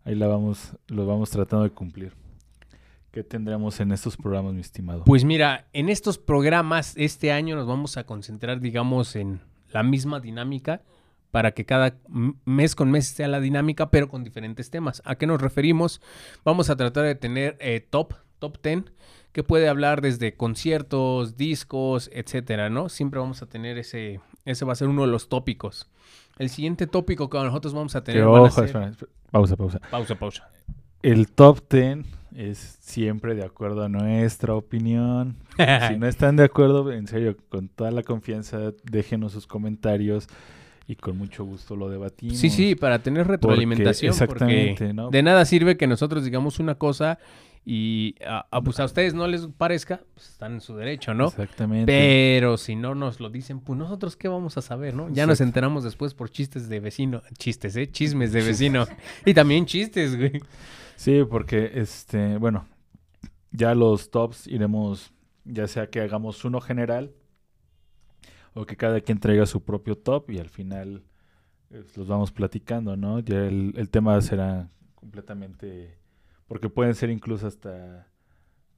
[0.06, 2.14] ahí la vamos, lo vamos tratando de cumplir.
[3.12, 5.04] ¿Qué tendremos en estos programas, mi estimado?
[5.04, 9.42] Pues mira, en estos programas este año nos vamos a concentrar, digamos, en
[9.74, 10.82] la misma dinámica
[11.32, 11.96] para que cada
[12.46, 15.02] mes con mes sea la dinámica, pero con diferentes temas.
[15.06, 16.02] ¿A qué nos referimos?
[16.44, 18.86] Vamos a tratar de tener eh, top, top 10,
[19.32, 22.90] que puede hablar desde conciertos, discos, etcétera, ¿no?
[22.90, 25.88] Siempre vamos a tener ese, ese va a ser uno de los tópicos.
[26.40, 28.24] El siguiente tópico que nosotros vamos a tener.
[28.24, 29.80] Que, van a ojo, ser- espera, espera, pausa, pausa.
[29.92, 30.50] Pausa, pausa.
[31.04, 35.38] El top 10 es siempre de acuerdo a nuestra opinión.
[35.88, 40.28] si no están de acuerdo, en serio, con toda la confianza, déjenos sus comentarios
[40.92, 42.38] y con mucho gusto lo debatimos.
[42.40, 44.12] Sí, sí, para tener retroalimentación.
[44.12, 45.10] Porque- exactamente, porque ¿no?
[45.12, 47.20] De nada sirve que nosotros digamos una cosa
[47.64, 51.28] y a, a, pues a ustedes no les parezca, pues están en su derecho, ¿no?
[51.28, 51.86] Exactamente.
[51.86, 55.10] Pero si no nos lo dicen, pues nosotros qué vamos a saber, ¿no?
[55.14, 57.22] Ya nos enteramos después por chistes de vecino.
[57.38, 57.86] Chistes, ¿eh?
[57.92, 58.88] Chismes de vecino.
[59.26, 60.42] y también chistes, güey.
[60.96, 62.66] Sí, porque este, bueno,
[63.52, 65.14] ya los tops iremos,
[65.46, 67.12] ya sea que hagamos uno general
[68.60, 71.04] o que cada quien traiga su propio top y al final
[71.72, 73.20] eh, los vamos platicando, ¿no?
[73.20, 75.98] Ya el, el tema será completamente,
[76.48, 78.08] porque pueden ser incluso hasta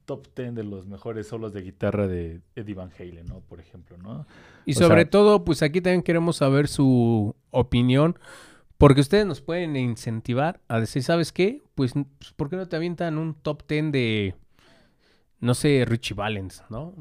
[0.04, 3.40] top 10 de los mejores solos de guitarra de Eddie Van Halen, ¿no?
[3.40, 4.26] Por ejemplo, ¿no?
[4.66, 8.16] Y O sobre sea- todo, pues aquí también queremos saber su opinión.
[8.78, 11.62] Porque ustedes nos pueden incentivar a decir, ¿sabes qué?
[11.76, 14.34] Pues, pues, ¿por qué no te avientan un top 10 de,
[15.38, 16.92] no sé, Richie Valens, ¿no?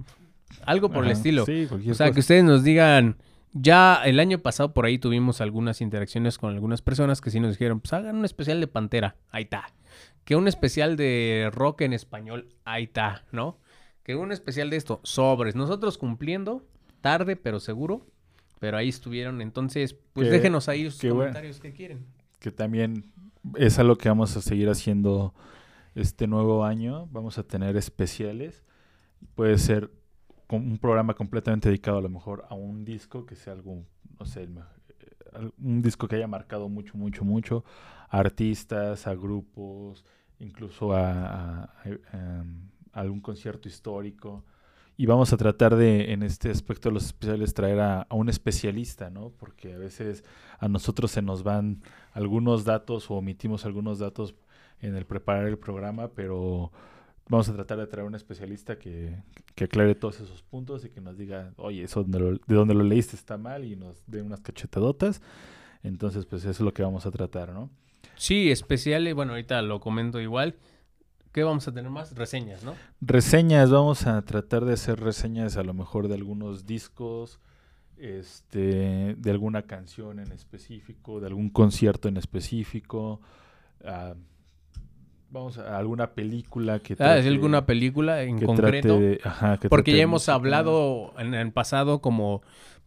[0.65, 1.45] Algo por el estilo.
[1.45, 2.13] Sí, cualquier O sea, cosa.
[2.13, 3.17] que ustedes nos digan,
[3.53, 7.51] ya el año pasado por ahí tuvimos algunas interacciones con algunas personas que sí nos
[7.51, 9.65] dijeron, pues hagan un especial de Pantera, ahí está.
[10.23, 13.57] Que un especial de rock en español, ahí está, ¿no?
[14.03, 15.55] Que un especial de esto, sobres.
[15.55, 16.63] Nosotros cumpliendo,
[17.01, 18.05] tarde pero seguro,
[18.59, 19.41] pero ahí estuvieron.
[19.41, 21.15] Entonces, pues Que- déjenos ahí sus bueno.
[21.17, 22.05] comentarios que quieren.
[22.39, 23.11] que también
[23.55, 25.33] es algo que vamos a seguir haciendo
[25.95, 27.07] este nuevo año.
[27.11, 28.63] Vamos a tener especiales.
[29.35, 29.91] Puede ser
[30.57, 33.85] un programa completamente dedicado a lo mejor a un disco, que sea algo,
[34.19, 34.47] no sé,
[35.59, 37.63] un disco que haya marcado mucho, mucho, mucho,
[38.09, 40.05] a artistas, a grupos,
[40.39, 44.43] incluso a, em, algún concierto histórico.
[44.97, 49.09] Y vamos a tratar de, en este aspecto de los especiales, traer a, un especialista,
[49.09, 49.29] ¿no?
[49.29, 50.23] Porque a veces
[50.59, 54.35] a nosotros se nos van algunos datos o omitimos algunos datos
[54.81, 56.71] en el preparar el programa, pero
[57.31, 59.15] vamos a tratar de traer un especialista que,
[59.55, 63.15] que, aclare todos esos puntos y que nos diga, oye, eso de, donde lo leíste
[63.15, 65.21] está mal y nos dé unas cachetadotas.
[65.81, 67.69] Entonces, pues eso es lo que vamos a tratar, ¿no?
[68.17, 70.57] Sí, especiales, bueno, ahorita lo comento igual.
[71.31, 72.13] ¿Qué vamos a tener más?
[72.13, 72.75] Reseñas, ¿no?
[72.99, 77.39] Reseñas, vamos a tratar de hacer reseñas a lo mejor de algunos discos,
[77.95, 83.21] este, de alguna canción en específico, de algún concierto en específico,
[83.85, 84.15] uh,
[85.31, 88.99] vamos a alguna película que ah, trate, alguna película en concreto
[89.69, 92.41] porque ya hemos hablado en el pasado como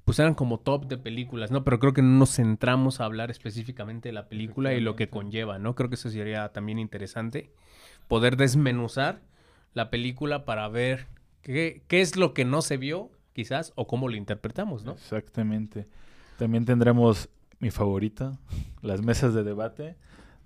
[0.05, 3.31] pues eran como top de películas no pero creo que no nos centramos a hablar
[3.31, 7.51] específicamente de la película y lo que conlleva no creo que eso sería también interesante
[8.09, 9.21] poder desmenuzar
[9.73, 11.07] la película para ver
[11.41, 15.89] qué, qué es lo que no se vio quizás o cómo lo interpretamos no exactamente.
[16.39, 17.29] También tendremos
[17.61, 18.33] mi favorita
[18.83, 19.97] las mesas de debate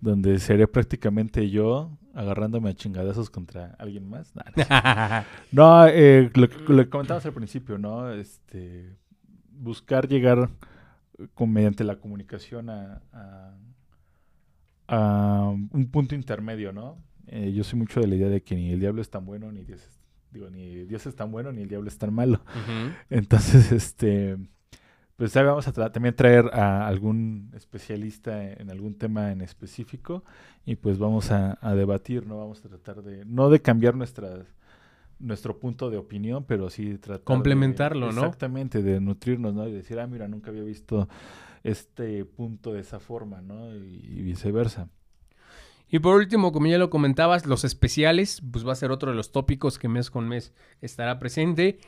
[0.01, 4.33] donde seré prácticamente yo agarrándome a chingadazos contra alguien más.
[5.53, 8.13] no, eh, lo, que comentábamos al principio, ¿no?
[8.13, 8.97] Este,
[9.53, 10.51] buscar llegar
[11.35, 13.03] con, mediante la comunicación a,
[14.89, 16.99] a, un punto intermedio, ¿no?
[17.27, 19.53] Eh, yo soy mucho de la idea de que ni el diablo es tan bueno,
[19.53, 22.41] ni Dios es, digo, ni Dios es tan bueno, ni el diablo es tan malo.
[23.11, 24.39] Entonces, este
[25.19, 30.23] pues vamos a también traer a algún especialista en algún tema en específico
[30.65, 32.39] y pues vamos a, debatir, ¿no?
[32.39, 34.47] Vamos a tratar de, no de cambiar nuestra,
[35.19, 38.21] nuestro punto de opinión, pero sí tratar Complementarlo, ¿no?
[38.21, 39.67] Exactamente, de nutrirnos, ¿no?
[39.67, 41.09] Y decir, ah, mira, nunca había visto
[41.65, 43.75] este punto de esa forma, ¿no?
[43.75, 44.89] Y, viceversa.
[45.89, 49.17] Y por último, como ya lo comentabas, los especiales, pues va a ser otro de
[49.17, 51.81] los tópicos que mes con mes estará presente.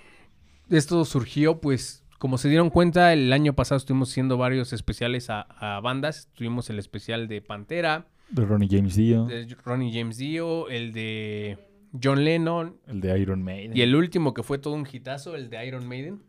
[0.69, 5.81] Esto surgió pues como se dieron cuenta, el año pasado estuvimos haciendo varios especiales a,
[5.83, 6.29] bandas.
[6.35, 8.09] Tuvimos el especial de Pantera.
[8.29, 9.25] De Ronnie James Dio.
[9.25, 11.57] De Ronnie James Dio, el de
[12.01, 12.77] John Lennon.
[12.87, 13.75] El de Iron Maiden.
[13.75, 16.21] Y el último que fue todo un hitazo, el de Iron Maiden.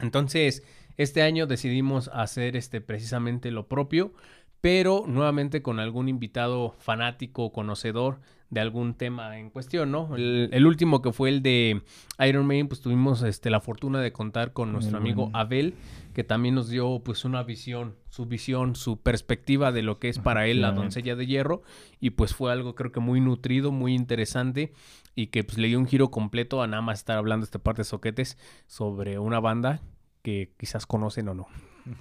[0.00, 0.62] Entonces,
[0.98, 4.12] este año decidimos hacer este precisamente lo propio,
[4.60, 8.20] pero nuevamente con algún invitado fanático, conocedor
[8.50, 10.14] de algún tema en cuestión, ¿no?
[10.16, 11.82] El, último que fue el de
[12.26, 15.74] Iron Man, pues tuvimos este, la fortuna de contar con nuestro amigo Abel,
[16.14, 20.18] que también nos dio pues una visión, su visión, su perspectiva de lo que es
[20.18, 21.62] para él la doncella de hierro,
[22.00, 24.72] y pues fue algo creo que muy nutrido, muy interesante,
[25.16, 27.74] y que pues le dio un giro completo a nada más estar hablando este par
[27.76, 29.80] de soquetes sobre una banda
[30.22, 31.46] que quizás conocen o no.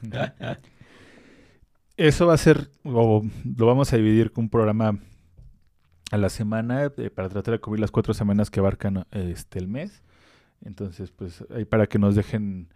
[1.97, 3.23] Eso va a ser, o
[3.57, 4.99] lo vamos a dividir con un programa
[6.11, 9.67] a la semana eh, para tratar de cubrir las cuatro semanas que abarcan este el
[9.67, 10.03] mes.
[10.63, 12.69] Entonces, pues ahí para que nos dejen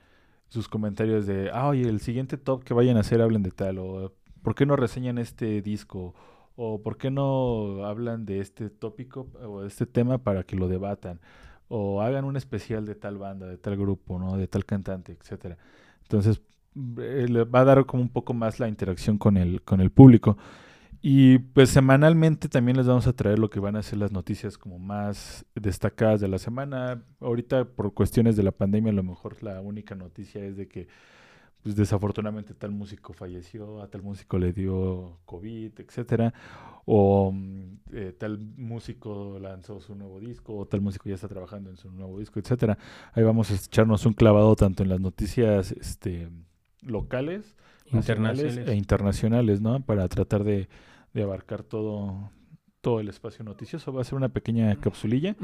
[0.49, 3.77] sus comentarios de, ah, oye, el siguiente top que vayan a hacer hablen de tal,
[3.77, 6.15] o por qué no reseñan este disco,
[6.55, 10.67] o por qué no hablan de este tópico o de este tema para que lo
[10.67, 11.19] debatan,
[11.67, 14.37] o hagan un especial de tal banda, de tal grupo, ¿no?
[14.37, 15.57] De tal cantante, etcétera.
[16.01, 16.41] Entonces,
[16.97, 20.37] eh, va a dar como un poco más la interacción con el, con el público.
[21.01, 24.57] Y pues semanalmente también les vamos a traer lo que van a ser las noticias
[24.57, 27.01] como más destacadas de la semana.
[27.21, 30.87] Ahorita por cuestiones de la pandemia a lo mejor la única noticia es de que
[31.63, 36.33] pues desafortunadamente tal músico falleció, a tal músico le dio COVID, etcétera,
[36.85, 41.69] o mm, eh, tal músico lanzó su nuevo disco, o tal músico ya está trabajando
[41.69, 42.77] en su nuevo disco, etcétera.
[43.13, 46.29] Ahí vamos a echarnos un clavado tanto en las noticias este
[46.81, 47.55] locales,
[47.91, 49.81] internacionales e internacionales, ¿no?
[49.81, 50.69] Para tratar de
[51.13, 52.31] de abarcar todo,
[52.81, 53.93] todo el espacio noticioso.
[53.93, 55.35] Va a ser una pequeña capsulilla.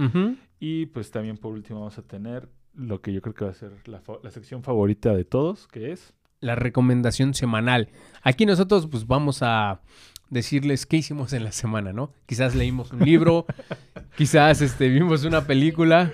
[0.60, 3.56] Y pues también por último vamos a tener lo que yo creo que va a
[3.56, 6.14] ser la, la, sección favorita de todos, que es...
[6.42, 7.90] La recomendación semanal.
[8.22, 9.82] Aquí nosotros pues vamos a
[10.30, 12.12] decirles qué hicimos en la semana, ¿no?
[12.26, 13.46] Quizás leímos un libro,
[14.18, 16.12] quizás este, vimos una película,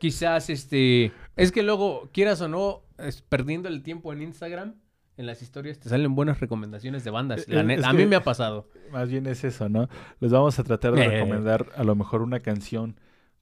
[0.00, 1.12] quizás este...
[1.36, 4.74] Es que luego, quieras o no, es, perdiendo el tiempo en Instagram,
[5.20, 7.46] en las historias te salen buenas recomendaciones de bandas.
[7.48, 8.66] a mí me ha pasado.
[8.90, 9.88] Más bien es eso, ¿no?
[10.18, 11.08] Les vamos a tratar de eh.
[11.08, 12.96] recomendar a lo mejor una canción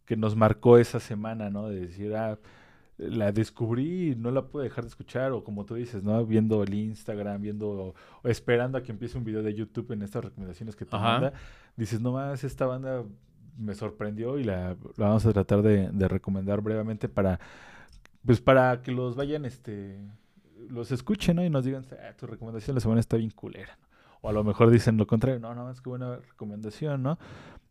[0.05, 1.69] que nos marcó esa semana, ¿no?
[1.69, 2.37] De decir, ah,
[2.97, 6.27] la descubrí y no la pude dejar de escuchar, o como tú dices, ¿no?
[6.27, 10.25] Viendo el Instagram, viendo, o, esperando a que empiece un video de YouTube en estas
[10.25, 11.33] recomendaciones que te manda,
[11.77, 13.05] dices, no más, esta banda
[13.57, 17.39] me sorprendió y la, vamos a tratar de, de recomendar brevemente para,
[18.27, 19.97] pues para que los vayan, este
[20.71, 21.45] los escuchen, ¿no?
[21.45, 23.79] Y nos digan, ah, tu recomendación de la semana está bien culera.
[24.21, 27.19] O a lo mejor dicen lo contrario, no, no, es que buena recomendación, ¿no?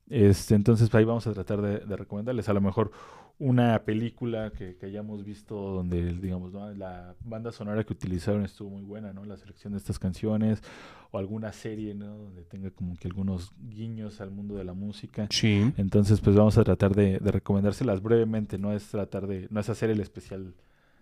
[0.09, 2.91] Este, entonces ahí vamos a tratar de, recomendarles a lo mejor
[3.39, 6.73] una película que, que hayamos visto donde, digamos, ¿no?
[6.73, 9.25] la banda sonora que utilizaron estuvo muy buena, ¿no?
[9.25, 10.63] La selección de estas canciones
[11.11, 12.17] o alguna serie, ¿no?
[12.17, 15.27] Donde tenga como que algunos guiños al mundo de la música.
[15.29, 15.71] Sí.
[15.77, 19.69] Entonces, pues vamos a tratar de, de recomendárselas brevemente, no es tratar de, no es
[19.69, 20.55] hacer el especial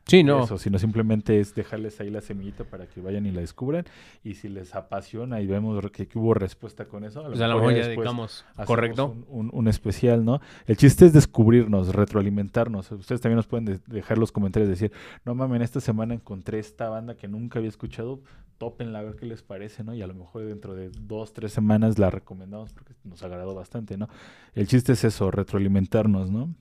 [0.07, 0.43] Sí, no.
[0.43, 3.85] Eso, sino simplemente es dejarles ahí la semillita para que vayan y la descubran.
[4.23, 7.73] Y si les apasiona y vemos que, hubo respuesta con eso, a lo, pues mejor,
[7.73, 9.15] ya dedicamos, correcto.
[9.29, 10.41] Un, especial, ¿no?
[10.67, 12.91] El chiste es descubrirnos, retroalimentarnos.
[12.91, 14.91] Ustedes también nos pueden dejar los comentarios, decir,
[15.25, 18.21] no mames, esta semana encontré esta banda que nunca había escuchado,
[18.59, 19.95] tópenla a ver qué les parece, ¿no?
[19.95, 23.97] Y a lo mejor dentro de dos, tres semanas la recomendamos porque nos agradó bastante,
[23.97, 24.07] ¿no?
[24.53, 26.53] El chiste es eso, retroalimentarnos, ¿no?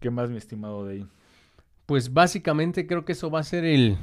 [0.00, 1.06] ¿Qué más, mi estimado ahí?
[1.90, 3.98] Pues básicamente creo que eso va a ser el,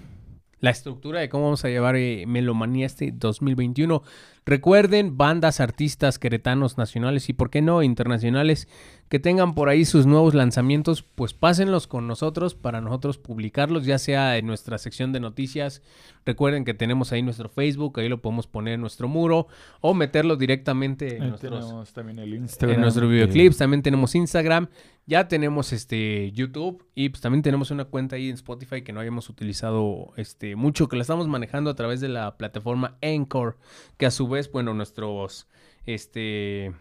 [0.59, 4.03] la estructura de cómo vamos a llevar eh, Melomanía este 2021.
[4.47, 8.69] Recuerden, bandas, artistas queretanos nacionales y, por qué no, internacionales
[9.09, 13.99] que tengan por ahí sus nuevos lanzamientos, pues pásenlos con nosotros para nosotros publicarlos, ya
[13.99, 15.81] sea en nuestra sección de noticias.
[16.25, 19.47] Recuerden que tenemos ahí nuestro Facebook, ahí lo podemos poner en nuestro muro
[19.79, 23.57] o meterlo directamente en, nuestros, también el Instagram, en nuestros videoclips.
[23.57, 24.67] También tenemos Instagram,
[25.05, 28.99] ya tenemos este YouTube y pues también tenemos una cuenta ahí en Spotify que no
[28.99, 33.57] habíamos utilizado este mucho, que la estamos manejando a través de la plataforma Anchor,
[33.95, 35.47] que a su vez, bueno, nuestros
[35.85, 36.73] este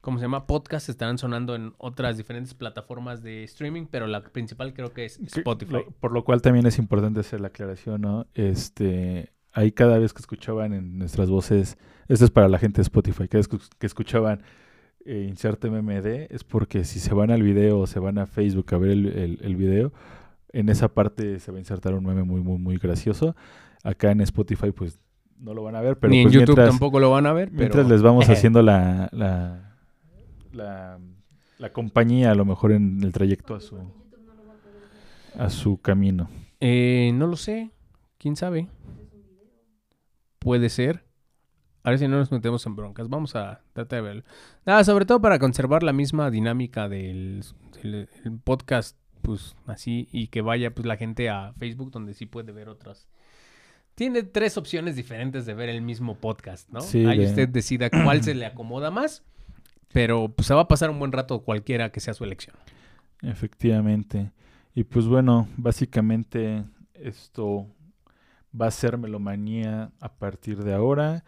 [0.00, 0.46] ¿cómo se llama?
[0.46, 5.18] Podcasts estarán sonando en otras diferentes plataformas de streaming, pero la principal creo que es
[5.18, 5.84] Spotify.
[6.00, 8.26] por lo cual también es importante hacer la aclaración, ¿no?
[8.34, 11.76] Este, ahí cada vez que escuchaban en nuestras voces,
[12.08, 14.42] esto es para la gente de Spotify, cada vez que escuchaban
[15.04, 18.74] eh, inserte MMD, es porque si se van al video o se van a Facebook
[18.74, 19.92] a ver el, el, video,
[20.52, 23.34] en esa parte se va a insertar un meme muy, muy, muy gracioso.
[23.82, 24.98] Acá en Spotify, pues
[25.40, 27.50] no lo van a ver, pero ni en pues YouTube tampoco lo van a ver.
[27.50, 29.72] Mientras les vamos haciendo la, la,
[31.58, 33.78] la, compañía, a lo mejor en el trayecto a su,
[35.38, 36.28] a su camino?
[36.60, 37.70] Eh, no lo sé.
[38.18, 38.68] ¿Quién sabe?
[40.38, 41.04] Puede ser.
[41.84, 43.08] A ver si no nos metemos en broncas.
[43.08, 44.22] Vamos a tratar de verlo.
[44.66, 47.44] Nada, sobre todo para conservar la misma dinámica del,
[48.44, 52.68] podcast, pues así, y que vaya pues la gente a Facebook donde sí puede ver
[52.68, 53.08] otras.
[53.98, 56.78] Tiene tres opciones diferentes de ver el mismo podcast, ¿no?
[57.08, 59.24] Ahí usted decida cuál se le acomoda más.
[59.92, 62.54] Pero pues, se va a pasar un buen rato cualquiera que sea su elección.
[63.22, 64.30] Efectivamente.
[64.72, 66.62] Y pues bueno, básicamente
[66.94, 67.66] esto
[68.54, 71.24] va a ser melomanía a partir de ahora.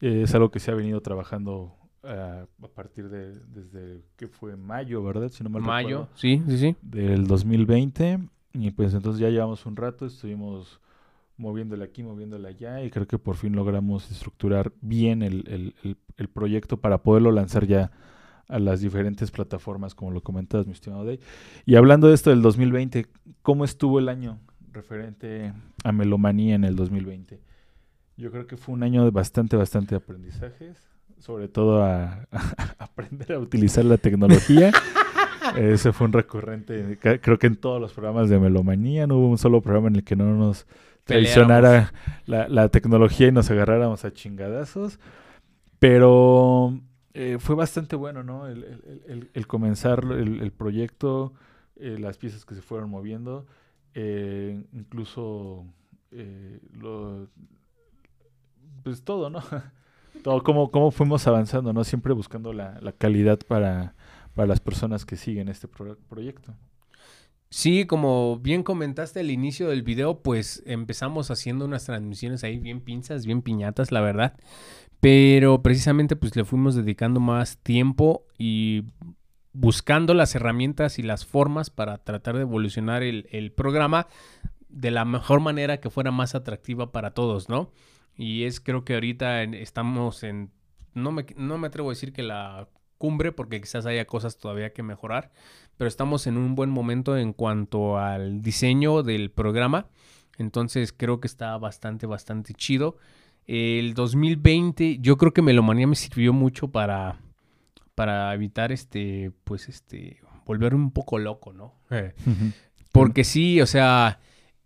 [0.00, 5.04] es algo que se ha venido trabajando ah, a partir de desde que fue mayo,
[5.04, 5.28] ¿verdad?
[5.28, 6.76] Si no mayo, sí, sí, sí.
[6.82, 8.18] Del 2020.
[8.54, 10.80] Y pues entonces ya llevamos un rato, estuvimos
[11.38, 15.74] moviéndole aquí, moviéndole allá, y creo que por fin logramos estructurar bien el,
[16.16, 17.92] el, proyecto para poderlo lanzar ya
[18.48, 21.20] a las diferentes plataformas, como lo comentas, mi estimado Day.
[21.64, 23.06] Y hablando de esto del 2020,
[23.42, 24.40] ¿cómo estuvo el año
[24.72, 25.52] referente
[25.84, 27.40] a Melomanía en el 2020?
[28.16, 30.82] Yo creo que fue un año de bastante, bastante aprendizajes,
[31.18, 32.26] sobre todo a,
[32.78, 34.72] aprender a utilizar la tecnología.
[35.56, 39.38] Ese fue un recurrente, creo que en todos los programas de Melomanía no hubo un
[39.38, 40.66] solo programa en el que no nos
[41.08, 41.92] traicionara
[42.26, 45.00] la, la, tecnología y nos agarráramos a chingadazos.
[45.78, 46.78] Pero
[47.14, 48.46] eh, fue bastante bueno, ¿no?
[48.46, 51.32] El, comenzar el, proyecto,
[51.76, 53.46] eh, las piezas que se fueron moviendo,
[53.94, 55.64] eh, incluso
[56.72, 57.28] lo,
[58.82, 59.42] pues todo, ¿no?
[60.22, 61.84] todo, cómo, cómo fuimos avanzando, ¿no?
[61.84, 63.94] Siempre buscando la, la calidad para,
[64.34, 66.54] para las personas que siguen este proyecto.
[67.50, 72.80] Sí, como bien comentaste al inicio del video, pues empezamos haciendo unas transmisiones ahí bien
[72.82, 74.38] pinzas, bien piñatas, la verdad.
[75.00, 78.84] Pero precisamente pues le fuimos dedicando más tiempo y
[79.52, 84.08] buscando las herramientas y las formas para tratar de evolucionar el, programa
[84.68, 87.72] de la mejor manera que fuera más atractiva para todos, ¿no?
[88.14, 90.50] Y es creo que ahorita estamos en,
[90.94, 92.68] no me, no me atrevo a decir que la
[92.98, 95.30] cumbre porque quizás haya cosas todavía que mejorar,
[95.78, 99.86] pero estamos en un buen momento en cuanto al diseño del programa.
[100.36, 102.96] Entonces creo que está bastante, bastante chido.
[103.46, 107.20] El 2020, yo creo que Melomanía me sirvió mucho para,
[107.94, 111.74] para evitar este, pues este, volver un poco loco, ¿no?
[112.92, 114.18] Porque sí, o sea,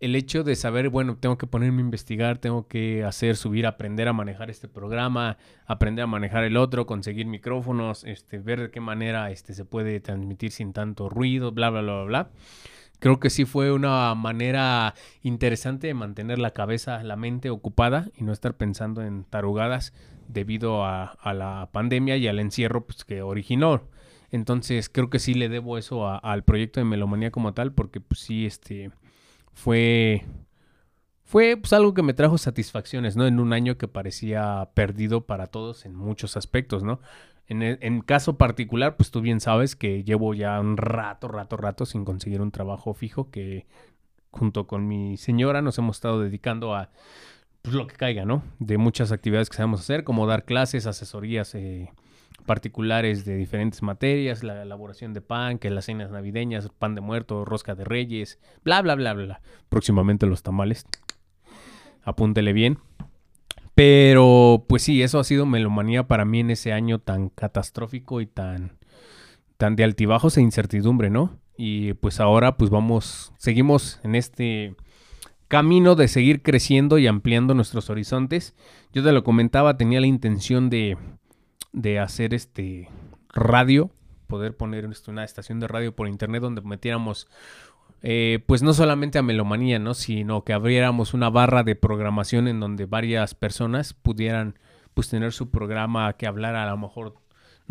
[0.03, 4.09] el hecho de saber, bueno, tengo que ponerme a investigar, tengo que hacer, subir, aprender
[4.09, 8.81] a manejar este programa, aprender a manejar el otro, conseguir micrófonos, este, ver de qué
[8.81, 12.31] manera este, se puede transmitir sin tanto ruido, bla, bla, bla, bla,
[12.99, 18.25] creo que sí fue una manera interesante de mantener la cabeza, la mente ocupada y
[18.25, 19.95] no estar pensando en tarugadas
[20.27, 23.83] debido a, a la pandemia y al encierro pues, que originó.
[24.33, 28.19] Entonces creo que sí le debo eso al proyecto de Melomanía como tal, porque pues
[28.19, 28.91] sí, este,
[29.53, 30.25] fue,
[31.25, 33.27] fue pues algo que me trajo satisfacciones, ¿no?
[33.27, 37.01] En un año que parecía perdido para todos en muchos aspectos, ¿no?
[37.49, 41.57] En, e- en caso particular, pues tú bien sabes que llevo ya un rato, rato,
[41.57, 43.67] rato sin conseguir un trabajo fijo que
[44.31, 46.91] junto con mi señora nos hemos estado dedicando a
[47.63, 48.43] pues, lo que caiga, ¿no?
[48.59, 51.93] De muchas actividades que sabemos hacer, como dar clases, asesorías eh,
[52.47, 57.45] particulares de diferentes materias, la elaboración de pan, que las cenas navideñas, pan de muerto,
[57.45, 59.41] rosca de reyes, bla, bla, bla, bla.
[59.69, 60.87] Próximamente los tamales.
[62.03, 62.79] Apúntele bien.
[63.75, 68.27] Pero, pues sí, eso ha sido melomanía para mí en ese año tan catastrófico y
[68.27, 68.79] tan,
[69.57, 71.39] tan de altibajos e incertidumbre, ¿no?
[71.57, 74.77] Y pues ahora, pues vamos, seguimos en este
[75.49, 78.55] camino de seguir creciendo y ampliando nuestros horizontes.
[78.93, 80.97] Yo te lo comentaba, tenía la intención de,
[81.73, 82.89] de hacer este
[83.33, 83.91] radio,
[84.27, 87.29] poder poner este, una estación de radio por internet donde metiéramos
[88.03, 89.95] eh, pues no solamente a Melomanía, ¿no?
[89.95, 94.59] Sino que abriéramos una barra de programación en donde varias personas pudieran
[94.93, 97.15] pues tener su programa que hablara a lo mejor,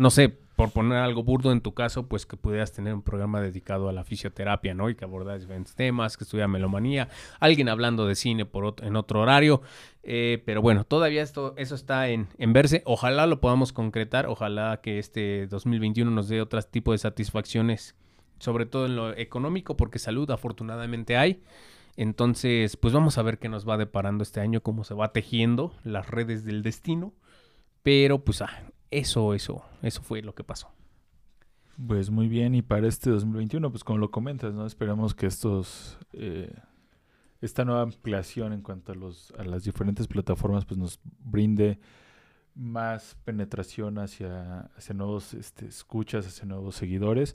[0.02, 3.40] no sé, por poner algo burdo en tu caso, pues que pudieras tener un programa
[3.40, 4.90] dedicado a la fisioterapia, ¿no?
[4.90, 7.08] Y que abordara diferentes temas, que estuviera Melomanía,
[7.40, 9.62] alguien hablando de cine por ot- en otro horario.
[10.02, 12.82] Eh, pero bueno, todavía esto, eso está en, en verse.
[12.84, 17.96] Ojalá lo podamos concretar, ojalá que este 2021 nos dé otro tipo de satisfacciones
[18.38, 21.42] sobre todo en lo económico, porque salud afortunadamente hay.
[21.96, 25.74] Entonces, pues vamos a ver qué nos va deparando este año, cómo se va tejiendo
[25.84, 27.12] las redes del destino.
[27.82, 30.70] Pero pues ah, eso, eso, eso fue lo que pasó.
[31.86, 34.66] Pues muy bien, y para este 2021, pues como lo comentas, ¿no?
[34.66, 36.54] Esperamos que estos, eh,
[37.40, 41.80] esta nueva ampliación en cuanto a, los, a las diferentes plataformas, pues nos brinde
[42.54, 47.34] más penetración hacia, hacia nuevos este, escuchas, hacia nuevos seguidores,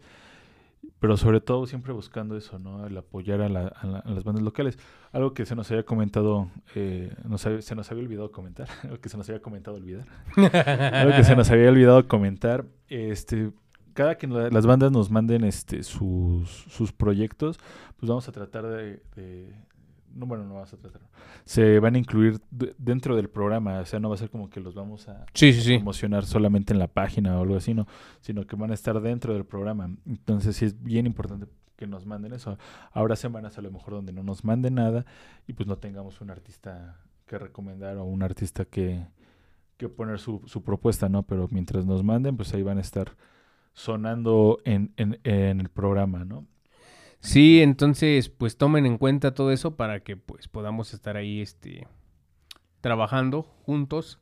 [0.99, 2.85] pero sobre todo siempre buscando eso, ¿no?
[2.87, 4.77] El apoyar a, la- a la- a las bandas locales.
[5.11, 9.09] Algo que se nos había comentado, eh, nos se nos había olvidado comentar, algo que
[9.09, 10.05] se nos había comentado olvidar.
[10.35, 13.51] Algo que se nos había olvidado comentar, este,
[13.93, 17.57] cada que la- las bandas nos manden este sus, sus proyectos,
[17.97, 19.53] pues vamos a tratar de, de-
[20.13, 21.01] no bueno, no vamos a tratar.
[21.45, 22.39] Se van a incluir
[22.77, 25.53] dentro del programa, o sea, no va a ser como que los vamos a Sí,
[25.75, 27.87] promocionar solamente en la página o algo así, no,
[28.21, 29.89] sino que van a estar dentro del programa.
[30.05, 32.57] Entonces, sí es bien importante que nos manden eso.
[32.91, 35.05] Habrá semanas a lo mejor donde no nos manden nada
[35.47, 39.05] y pues no tengamos un artista que recomendar o un artista que,
[39.77, 41.23] que poner su, su propuesta, ¿no?
[41.23, 43.15] Pero mientras nos manden, pues ahí van a estar
[43.73, 46.45] sonando en, en, en el programa, ¿no?
[47.19, 51.87] Sí, entonces, pues tomen en cuenta todo eso para que pues podamos estar ahí, este,
[52.81, 54.19] trabajando juntos.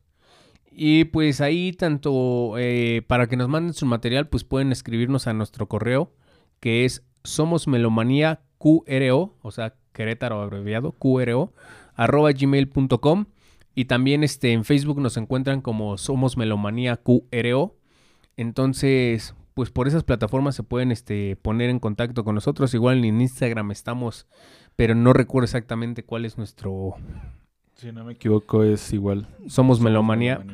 [0.71, 5.33] Y pues ahí tanto eh, para que nos manden su material, pues pueden escribirnos a
[5.33, 6.11] nuestro correo,
[6.59, 11.53] que es somosmelomanía QRO, o sea, Querétaro abreviado, QRO,
[11.95, 13.25] arroba gmail.com.
[13.73, 17.75] Y también este, en Facebook nos encuentran como Somos Melomanía QRO.
[18.37, 22.73] Entonces, pues por esas plataformas se pueden este, poner en contacto con nosotros.
[22.73, 24.27] Igual en Instagram estamos,
[24.75, 26.95] pero no recuerdo exactamente cuál es nuestro...
[27.75, 29.27] Si no me equivoco, es igual.
[29.47, 30.45] Somos Melomanía.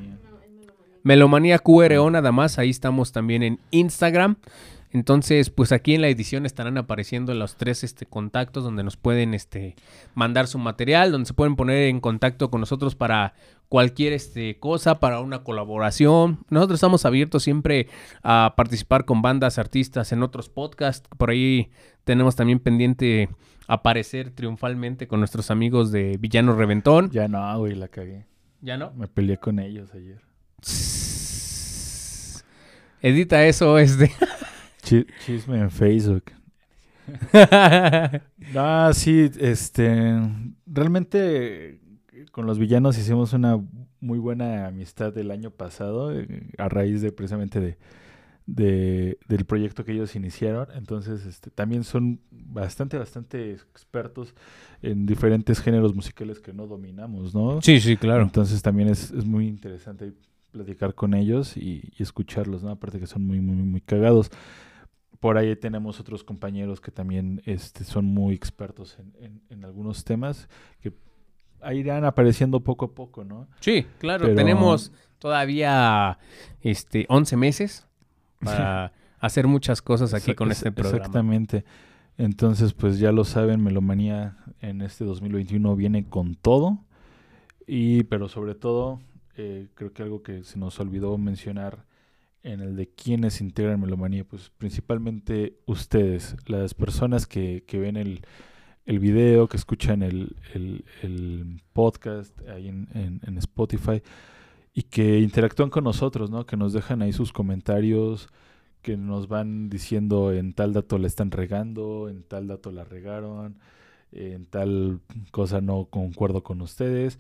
[1.04, 4.38] Melomanía QRO nada más, ahí estamos también en Instagram.
[4.94, 9.34] Entonces, pues aquí en la edición estarán apareciendo los tres este, contactos donde nos pueden
[9.34, 9.76] este,
[10.16, 13.34] mandar su material, donde se pueden poner en contacto con nosotros para
[13.70, 16.40] cualquier este, cosa, para una colaboración.
[16.50, 17.88] Nosotros estamos abiertos siempre
[18.22, 21.08] a participar con bandas, artistas en otros podcasts.
[21.18, 21.72] Por ahí
[22.04, 23.30] tenemos también pendiente
[23.68, 27.10] aparecer triunfalmente con nuestros amigos de Villano Reventón.
[27.12, 28.26] Ya no, güey, la cagué.
[28.60, 28.92] ¿Ya no?
[28.92, 30.22] Me peleé con ellos ayer.
[33.02, 34.12] Edita eso, este.
[34.92, 36.26] Chi- chisme en Facebook.
[38.56, 40.20] Ah, sí, este.
[40.66, 41.80] Realmente
[42.32, 43.60] con los villanos hicimos una
[44.00, 47.78] muy buena amistad el año pasado, eh, a raíz de precisamente de,
[48.48, 50.68] de- del proyecto que ellos iniciaron.
[50.76, 54.36] Entonces, este, también son bastante, bastante expertos
[54.82, 57.62] en diferentes géneros musicales que no dominamos, ¿no?
[57.62, 58.24] sí, sí, claro.
[58.24, 60.14] Entonces también es, es muy interesante
[60.52, 62.72] platicar con ellos y, y escucharlos, ¿no?
[62.72, 64.32] Aparte que son muy, muy, muy cagados.
[65.22, 70.04] Por ahí tenemos otros compañeros que también este, son muy expertos en, en- en algunos
[70.04, 70.50] temas
[70.82, 70.92] que
[71.62, 73.48] ahí irán apareciendo poco a poco, ¿no?
[73.62, 74.26] Sí, claro.
[74.26, 76.18] Pero- Tenemos todavía
[76.62, 77.88] este 11 meses
[78.44, 80.98] para hacer muchas cosas aquí con este programa.
[80.98, 81.64] Exactamente.
[82.18, 86.80] Entonces, pues ya lo saben, Melomanía en este 2021 viene con todo.
[87.68, 89.00] Y, pero sobre todo,
[89.38, 91.86] eh, creo que algo que se nos olvidó mencionar
[92.44, 98.22] en el de quienes integran Melomanía, pues principalmente ustedes, las personas que, que ven el,
[98.86, 104.02] el video, que escuchan el, el, podcast ahí en, en, en, Spotify
[104.74, 106.46] y que interactúan con nosotros, ¿no?
[106.46, 108.30] Que nos dejan ahí sus comentarios,
[108.82, 113.60] que nos van diciendo en tal dato la están regando, en tal dato la regaron,
[114.12, 115.00] en tal
[115.32, 117.20] cosa no concuerdo con ustedes.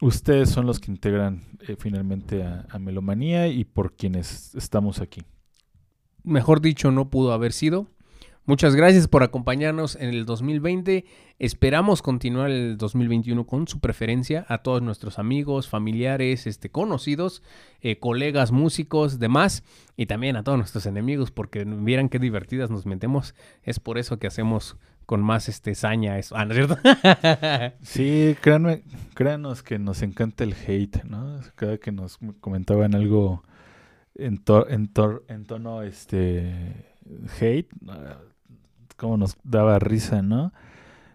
[0.00, 5.22] Ustedes son los que integran eh, finalmente a, Melomanía y por quienes estamos aquí.
[6.22, 7.86] Mejor dicho, no pudo haber sido.
[8.46, 11.06] Muchas gracias por acompañarnos en el 2020.
[11.38, 17.42] Esperamos continuar el 2021 con su preferencia a todos nuestros amigos, familiares, este, conocidos,
[17.80, 19.62] eh, colegas, músicos, demás,
[19.96, 23.34] y también a todos nuestros enemigos, porque vieran qué divertidas nos metemos.
[23.62, 24.76] Es por eso que hacemos
[25.06, 26.36] con más este saña eso.
[26.36, 26.78] Ah, ¿no es cierto?
[27.82, 28.82] sí, créanme,
[29.14, 31.40] créanos que nos encanta el hate, ¿no?
[31.54, 33.42] Cada que nos comentaban algo
[34.14, 36.86] en, to en, to en tono este
[37.40, 37.68] hate,
[38.96, 40.52] como nos daba risa, ¿no?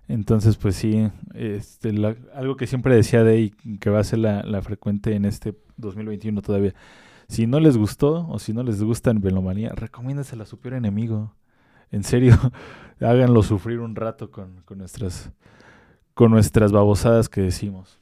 [0.07, 4.19] Entonces, pues sí, este, la, algo que siempre decía de y que va a ser
[4.19, 6.73] la, la, frecuente en este 2021 todavía.
[7.27, 10.73] Si no les gustó o si no les gusta en Velomanía, recomiéndasela a su peor
[10.73, 11.35] enemigo.
[11.91, 12.37] En serio,
[12.99, 15.31] háganlo sufrir un rato con, con, nuestras,
[16.13, 17.99] con nuestras babosadas que decimos.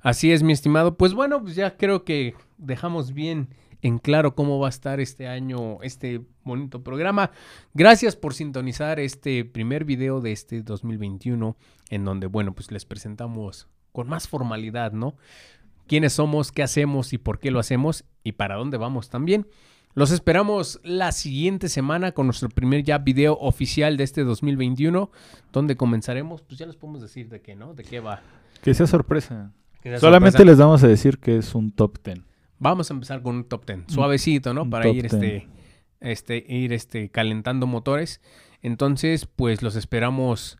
[0.00, 0.96] Así es, mi estimado.
[0.96, 3.48] Pues bueno, pues ya creo que dejamos bien
[3.84, 7.30] en claro cómo va a estar este año, este bonito programa.
[7.74, 11.56] Gracias por sintonizar este primer video de este 2021,
[11.90, 15.16] en donde, bueno, pues les presentamos con más formalidad, ¿no?
[15.86, 19.46] Quiénes somos, qué hacemos y por qué lo hacemos y para dónde vamos también.
[19.94, 25.08] Los esperamos la siguiente semana con nuestro primer ya video oficial de este 2021,
[25.52, 27.74] donde comenzaremos, pues ya les podemos decir de qué, ¿no?
[27.74, 28.20] De qué va.
[28.60, 29.52] Que sea sorpresa.
[29.80, 30.50] Que sea Solamente sorpresa.
[30.50, 32.22] les vamos a decir que es un top 10.
[32.58, 34.68] Vamos a empezar con un top 10, suavecito, ¿no?
[34.68, 35.46] Para ir este,
[36.00, 38.20] este, ir este, calentando motores.
[38.62, 40.58] Entonces, pues los esperamos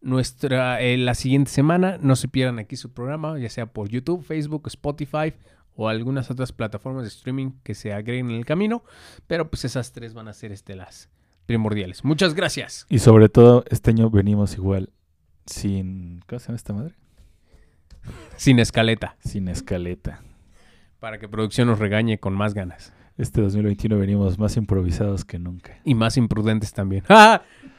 [0.00, 1.98] nuestra, eh, la siguiente semana.
[2.00, 5.34] No se pierdan aquí su programa, ya sea por YouTube, Facebook, Spotify
[5.76, 8.82] o algunas otras plataformas de streaming que se agreguen en el camino.
[9.26, 11.08] Pero pues esas tres van a ser este, las
[11.46, 12.04] primordiales.
[12.04, 12.86] Muchas gracias.
[12.88, 14.90] Y sobre todo, este año venimos igual
[15.46, 16.20] sin...
[16.26, 16.94] ¿Cómo se llama esta madre?
[18.36, 19.16] Sin escaleta.
[19.20, 20.22] Sin escaleta
[21.06, 22.92] para que producción nos regañe con más ganas.
[23.16, 25.78] Este 2021 venimos más improvisados que nunca.
[25.84, 27.04] Y más imprudentes también.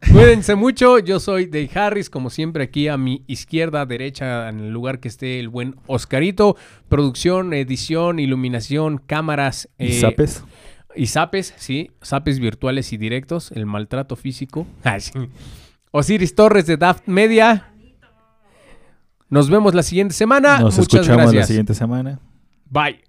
[0.00, 4.70] Cuídense mucho, yo soy Dave Harris, como siempre aquí a mi izquierda, derecha, en el
[4.70, 6.56] lugar que esté el buen Oscarito.
[6.88, 9.68] Producción, edición, iluminación, cámaras.
[9.78, 10.44] ¿Y eh, zapes?
[10.94, 14.66] Y zapes, sí, zapes virtuales y directos, el maltrato físico.
[15.90, 17.72] Osiris Torres de Daft Media.
[19.28, 20.58] Nos vemos la siguiente semana.
[20.60, 21.34] Nos Muchas escuchamos gracias.
[21.34, 22.20] la siguiente semana.
[22.70, 23.07] Bye.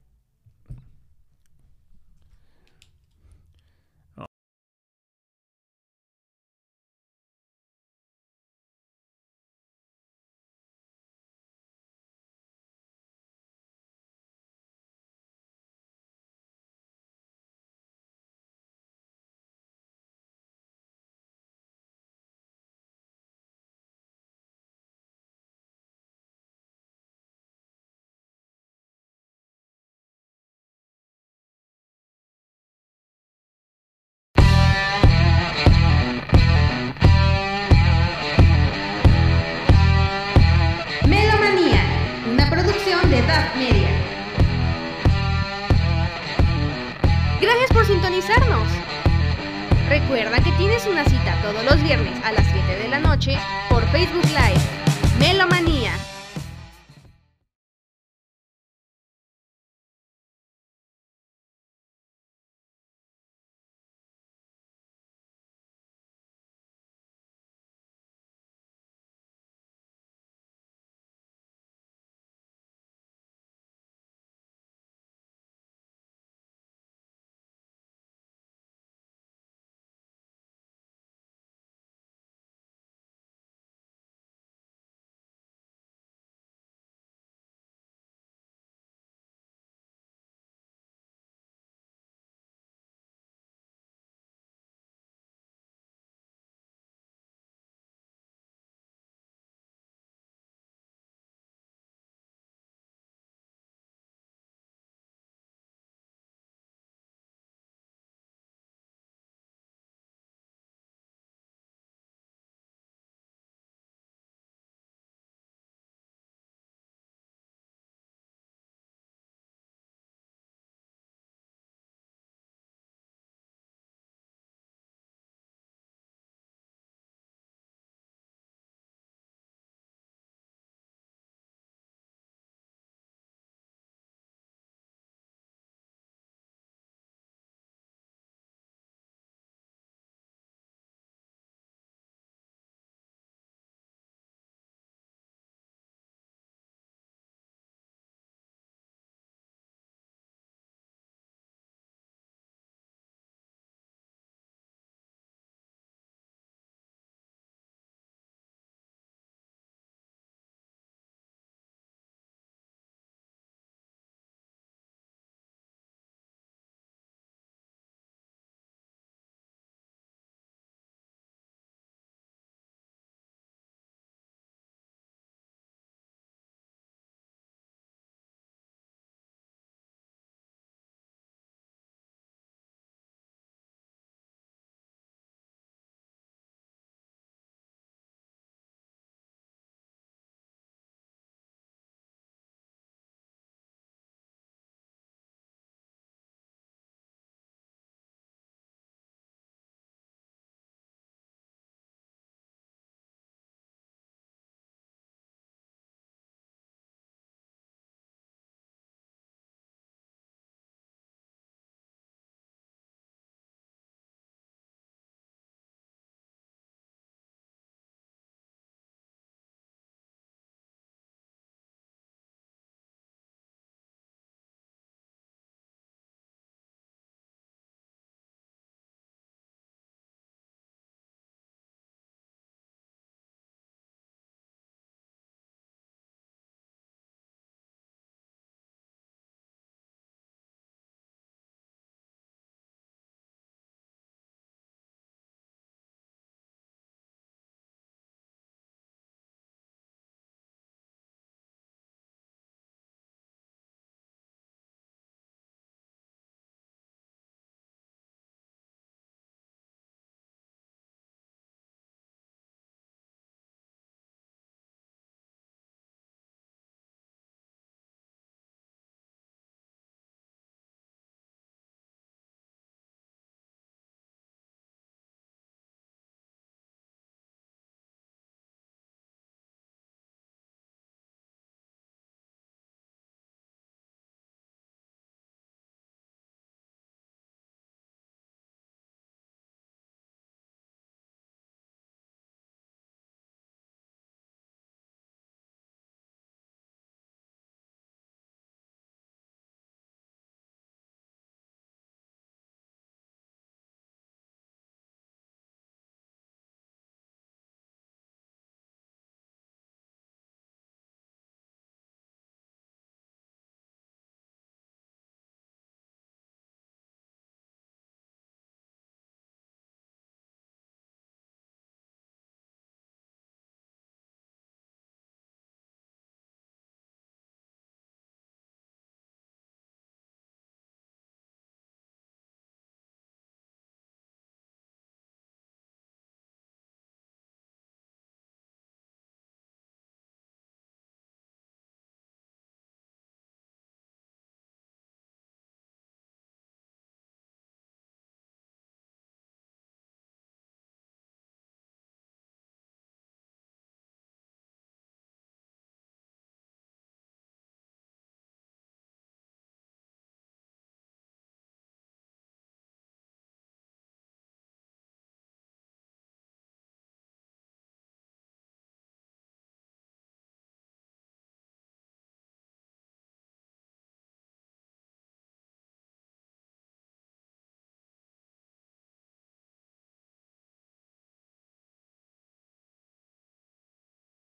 [53.69, 54.48] Por Facebook Live.